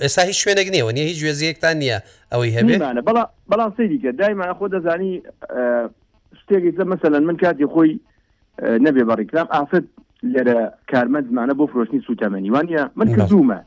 ئێسا 0.04 0.22
هیچ 0.30 0.38
شوێنێک 0.44 0.68
نیەوە 0.76 0.92
نیە 0.96 1.06
هیچ 1.12 1.20
وێزیەکتان 1.26 1.76
نییە 1.84 1.98
ئەوەی 2.32 2.52
هەبێمانە 2.58 3.02
بەڵام 3.52 3.72
سریکە 3.78 4.12
دایمانە 4.20 4.54
خۆ 4.60 4.66
دەزانی 4.74 5.12
شتێکی 6.42 6.72
زە 6.78 6.84
مەمثلەن 6.92 7.24
من 7.30 7.38
کاتی 7.42 7.66
خۆی 7.74 7.94
نەبێ 8.86 9.04
بەڕیکرام 9.10 9.48
ئافت 9.56 9.86
لێرە 10.32 10.60
کارمەند 10.92 11.26
زمانە 11.32 11.54
بۆ 11.60 11.66
فرۆشتنی 11.72 12.02
سوتەمەنی 12.08 12.50
وانە 12.56 12.82
من 13.00 13.08
کردومە 13.16 13.60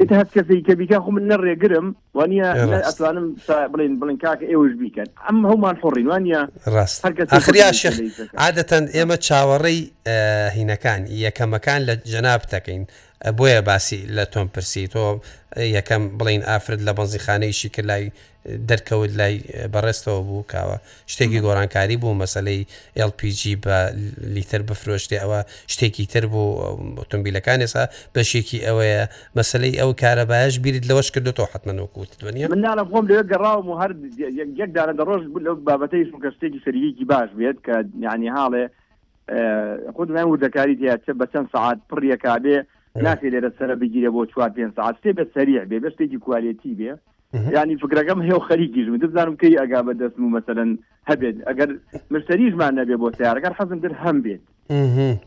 ئێت 0.00 0.10
هەست 0.18 0.30
کەسی 0.36 0.58
کە 0.66 0.72
بیکە 0.80 0.98
خو 1.04 1.10
من 1.16 1.24
نەڕێگرم 1.32 1.86
وانە 2.18 2.40
ئەتوانم 2.88 3.26
بڵین 3.72 3.92
بڵین 4.00 4.18
کاکە 4.24 4.46
ئێوەش 4.50 4.72
بیکەن 4.80 5.08
ئەم 5.26 5.36
هەومان 5.50 5.76
حڕین 5.82 6.06
وانە 6.12 6.40
ڕاست 6.74 7.00
ئەخریا 7.36 7.70
شخ 7.80 7.94
عادەتەن 8.42 8.84
ئێمە 8.96 9.16
چاوەڕێی 9.26 9.80
هینەکان 10.56 11.02
یەکەمەکان 11.24 11.80
لە 11.88 11.94
جەناب 12.12 12.42
تەکەین 12.52 12.84
بۆیە 13.24 13.60
باسی 13.64 14.06
لە 14.16 14.24
تۆم 14.32 14.46
پرسی 14.54 14.88
تۆ 14.88 15.20
یەکەم 15.56 16.02
بڵین 16.20 16.42
ئافرد 16.50 16.80
لە 16.88 16.92
بەنزیخانەیشی 16.98 17.68
کرد 17.74 17.86
لای 17.86 18.04
دەرکەوت 18.68 19.10
لای 19.18 19.36
بەڕێستەوە 19.74 20.20
بوو 20.28 20.44
کاوە 20.52 20.76
شتێکی 21.06 21.40
گۆرانکاری 21.46 21.96
بوو 21.96 22.18
مەسلەی 22.22 22.60
LPG 23.10 23.40
بە 23.64 23.76
لیتر 24.36 24.62
بفرۆشتی 24.68 25.16
ئەوە 25.22 25.40
شتێکی 25.74 26.06
تر 26.12 26.26
بوو 26.26 26.60
ئۆتۆمبیلەکان 27.00 27.58
ێسا 27.66 27.84
بەشێکی 28.14 28.58
ئەوەیە 28.66 29.02
مەسلەی 29.36 29.78
ئەو 29.80 29.90
کارەبایش 30.02 30.60
بیرت 30.62 30.84
لەوەش 30.90 31.10
کردو 31.10 31.32
تۆ 31.38 31.42
حتمەنوکوت 31.52 32.10
دنیا 32.24 32.46
منناڵە 32.52 32.84
خۆم 32.90 33.04
لێ 33.10 33.20
گەڕاوم 33.32 33.66
و 33.70 33.74
هەر 33.82 33.90
یەکدارە 34.60 34.92
دەڕۆژ 35.00 35.22
لە 35.46 35.50
بابەتەی 35.68 36.04
شکەستێکی 36.12 36.60
سریەکی 36.64 37.04
باش 37.04 37.30
بێت 37.38 37.58
کە 37.66 37.74
یعنی 38.06 38.28
هاڵێ 38.38 38.64
خودمان 39.96 40.26
وردەکاری 40.28 40.74
دیات 40.80 41.02
بە 41.20 41.26
چەند 41.32 41.48
سعات 41.52 41.78
پڕیەکابێ 41.90 42.56
نافێ 43.04 43.28
لێرە 43.32 43.50
سرە 43.58 43.76
بگیرێ 43.82 44.10
بۆ 44.14 44.22
چوار 44.32 44.50
پێ 44.56 44.64
ساعتێ 44.76 45.10
بە 45.18 45.24
سریع 45.34 45.64
بێ 45.70 45.76
بەشتێکی 45.84 46.18
کوالێتی 46.24 46.72
بێ 46.78 46.90
ینی 47.56 47.74
فکرەکەم 47.82 48.18
هێو 48.28 48.40
خەریکیژم 48.48 48.96
دەزانم 49.02 49.34
کەی 49.42 49.56
ئەگا 49.60 49.80
بە 49.86 49.92
دەستم 50.00 50.22
و 50.26 50.30
مەسەرەن 50.36 50.70
هەبێت 51.10 51.36
ئەگەر 51.48 51.70
مشتریژمان 52.10 52.72
نەبێ 52.80 52.96
بۆ 53.02 53.08
سیارەکەر 53.18 53.52
حەزم 53.58 53.78
در 53.84 53.94
هەم 54.04 54.18
بێت 54.24 54.42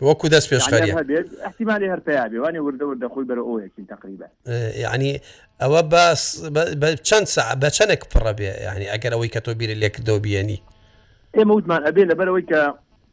وەکو 0.08 0.28
دەست 0.34 0.48
پێشخەری 0.52 0.92
هەبێت 1.00 1.28
احتیممالی 1.48 1.90
هەرپیابێ 1.94 2.38
وانێ 2.44 2.60
وردەوردە 2.68 3.08
خۆی 3.14 3.26
بەرە 3.30 3.44
ئەوەکین 3.50 3.86
تقریبا 3.94 4.28
یعنی 4.86 5.12
ئەوە 5.64 5.82
چەند 7.08 7.26
سا 7.36 7.42
بە 7.62 7.70
چەندێک 7.78 8.02
پڕە 8.12 8.34
بێ 8.38 8.50
ینی 8.76 8.88
ئەگەر 8.94 9.12
ئەوەی 9.14 9.30
کە 9.34 9.40
تۆ 9.46 9.50
بیرە 9.60 9.76
لێکردەوە 9.82 10.20
بیێنی 10.26 10.60
ئێمە 11.38 11.52
وتمان 11.58 11.82
ئەبێ 11.88 12.04
لەبەرەوەی 12.12 12.46
کە 12.52 12.60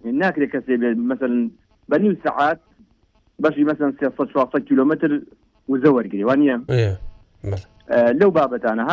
ناکرێت 0.05 0.51
کەسێ 0.55 0.75
بێت 0.81 0.97
مثل 1.13 1.49
بە 1.91 1.99
نیم 2.01 2.17
سعات 2.25 2.59
بەشی 3.45 3.65
مەسن 3.69 3.93
1600 4.03 4.67
کیلومتر 4.69 5.15
وزە 5.73 5.87
وەرگری 5.97 6.25
وانە 6.29 6.57
لەو 8.21 8.31
بابەتانە 8.39 8.85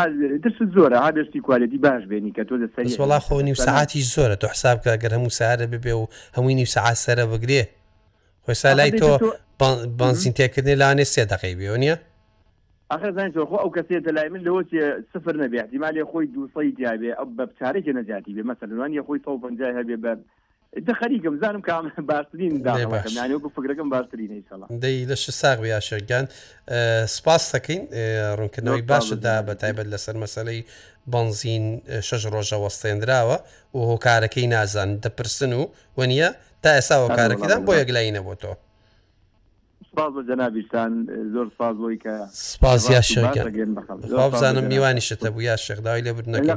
دەست 0.43 0.60
زۆرە 0.75 0.97
ها 1.03 1.10
دەشتی 1.17 1.39
کوالەتی 1.45 1.77
باش 1.86 2.03
بێنی 2.12 2.32
کە 2.38 2.43
تۆ 2.49 2.56
دەسەر 2.63 3.01
وڵا 3.01 3.19
خۆنی 3.27 3.51
و 3.51 3.56
سعاتی 3.67 4.01
زۆرە 4.13 4.36
تۆ 4.41 4.45
حساب 4.53 4.77
کە 4.84 4.91
گەر 5.03 5.13
هەموو 5.15 5.32
سارە 5.39 5.67
ببێ 5.73 5.93
و 6.01 6.08
هەمووی 6.38 6.56
نی 6.56 6.65
سعات 6.65 6.97
سرە 7.06 7.25
بگرێ 7.34 7.63
خۆی 8.45 8.53
سالای 8.56 8.91
تۆ 9.01 9.10
بانزین 9.99 10.34
تێکردنی 10.38 10.75
لاانێ 10.82 11.06
سێ 11.13 11.21
دقی 11.34 11.56
بێنیە 11.60 11.95
ئەخرزانخۆ 12.91 13.58
ئەو 13.63 13.69
کەسێتە 13.77 14.12
لای 14.15 14.29
من 14.29 14.41
لەوە 14.47 14.62
سفر 15.13 15.36
نەبێ 15.43 15.58
احتیممالی 15.63 16.03
خۆی 16.12 16.27
دووسەی 16.34 16.71
دیابێ 16.77 17.12
ئەو 17.19 17.27
بە 17.38 17.43
بچارێکی 17.49 17.93
نەجاتی 17.99 18.34
بێ 18.38 18.43
مەسەلوانی 18.51 19.01
خۆی 19.08 19.19
150 19.27 19.71
هەبێ 19.77 19.97
بە 20.03 20.13
دەخەریکم 20.88 21.36
زانم 21.41 21.62
کام 21.67 21.86
باشترین 22.09 22.63
داوەکەمانیوەکو 22.67 23.49
فکرەکەم 23.55 23.88
باشترین 23.93 24.43
دەی 24.83 24.97
لە 25.09 25.17
ش 25.21 25.29
ساغ 25.41 25.59
یاشگەان 25.73 26.25
سپاس 27.15 27.43
دەکەین 27.55 27.81
ڕوونکردنەوەی 28.39 28.81
باشدا 28.91 29.36
بە 29.47 29.53
تایبەت 29.62 29.88
لەسەر 29.93 30.15
مەسلەی 30.23 30.59
بنزین 31.12 31.65
شش 32.07 32.23
ڕۆژە 32.33 32.57
وەستێنراوە 32.65 33.38
و 33.75 33.79
هۆکارەکەی 33.91 34.47
نازان 34.55 34.89
دەپرسن 35.03 35.51
و 35.59 35.63
وەنیە 35.99 36.29
تا 36.63 36.69
ئێسا 36.77 36.95
هۆکارەکەدان 37.05 37.59
بۆ 37.67 37.71
یەکلاینە 37.81 38.21
بۆ 38.27 38.33
تۆ. 38.41 38.51
سپاس 39.95 40.13
بە 40.13 40.27
جەنابیستان 40.29 40.91
زۆر 41.34 41.45
سپاس 41.56 41.75
بۆی 41.77 41.97
کە 42.03 42.13
سپاس 42.32 42.89
یا 42.89 43.01
شگەزانم 43.13 44.63
میوانیشتە 44.71 45.27
بوو 45.29 45.41
یا 45.41 45.56
شەخداوی 45.56 46.01
لێ 46.06 46.10
بردنەکەی 46.17 46.56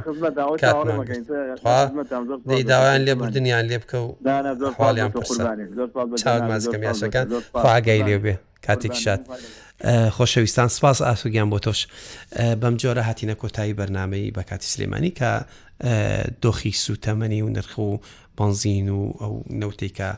داوایان 2.71 3.01
لێ 3.05 3.09
بردنیان 3.19 3.65
لێ 3.69 3.77
بکە 3.83 3.95
و 4.05 4.13
خاڵیان 4.77 5.11
مازەکەم 6.49 6.81
یاشەکان 6.89 7.25
خواگەی 7.61 8.03
لێبێ 8.07 8.33
کاتێک 8.67 8.93
شات. 9.03 9.21
خۆشەویستان 10.17 10.67
سپاس 10.77 11.01
ئاسوگیان 11.07 11.49
بۆ 11.53 11.59
تۆش 11.65 11.79
بەم 12.61 12.73
جۆرە 12.81 13.03
هاتیینە 13.09 13.35
کۆتایی 13.41 13.77
بەرنمەی 13.79 14.33
بە 14.37 14.41
کاتی 14.49 14.67
سلێمانی 14.73 15.11
کە 15.19 15.31
دۆخی 16.41 16.71
سوتەمەنی 16.73 17.41
و 17.43 17.49
نرخ 17.49 17.77
و 17.77 17.97
بنزین 18.37 18.89
و 18.89 19.11
ئەو 19.21 19.33
نەوتێکە 19.59 20.09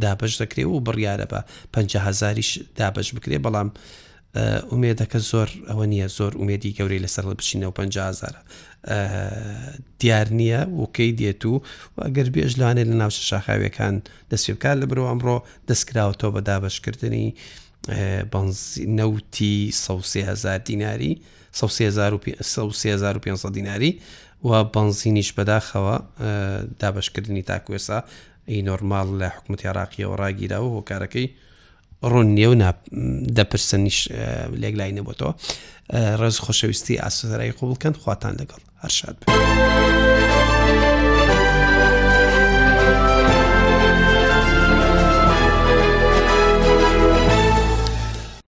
دابش 0.00 0.32
دەکرێ 0.42 0.64
و 0.64 0.80
بڕیاە 0.86 1.26
بە 1.32 1.40
5هزاریش 1.74 2.50
دابش 2.76 3.08
بکرێ 3.16 3.38
بەڵام 3.46 3.68
ئومێدەکە 4.70 5.18
زۆر 5.30 5.48
ئەوە 5.70 5.86
نییە 5.92 6.08
زۆر 6.18 6.32
ئومێدی 6.40 6.74
گەورەی 6.78 7.04
لەسەر 7.04 7.24
بچینە 7.38 7.66
و 7.68 7.72
5هزارە 7.78 8.40
دیار 10.00 10.28
نییە 10.38 10.60
وکەی 10.82 11.12
دێت 11.18 11.42
و 11.46 11.62
ئەگەر 12.06 12.28
بێژ 12.34 12.52
لاانێ 12.60 12.84
لە 12.90 12.94
ناوچە 13.00 13.22
شاخاویەکان 13.30 13.94
دەستێبکار 14.30 14.76
لە 14.82 14.86
برو 14.90 15.04
ئەمڕۆ 15.10 15.36
دەستکراوەوە 15.68 16.30
بە 16.34 16.40
دابشکردنی 16.48 17.28
نەوتی 17.86 19.72
هزار 20.16 20.58
دیناری 20.58 21.20
500 21.60 23.52
دیناری 23.52 24.00
و 24.44 24.64
بنزینیش 24.64 25.32
بەداخەوە 25.32 26.22
دابشکردنی 26.80 27.42
تاکوێسا 27.42 27.98
ئی 28.48 28.62
نۆرمال 28.62 29.08
لە 29.20 29.28
حکوومەت 29.36 29.62
عراقیەوە 29.66 30.14
ڕاگیرەوە 30.22 30.68
هۆکارەکەی 30.76 31.26
ڕۆن 32.10 32.26
نیێ 32.36 32.48
و 32.50 32.54
دەپرسنیش 33.36 33.98
لێک 34.62 34.74
لای 34.80 34.92
نەبتەوە 34.98 35.32
ڕێز 36.20 36.36
خۆشەویستی 36.44 37.00
ئاسوزرای 37.02 37.52
قوڵکەند 37.58 37.96
خواتان 38.02 38.34
لەگەڵ 38.40 38.62
هەرشاد 38.82 39.14
بێت. 39.20 40.05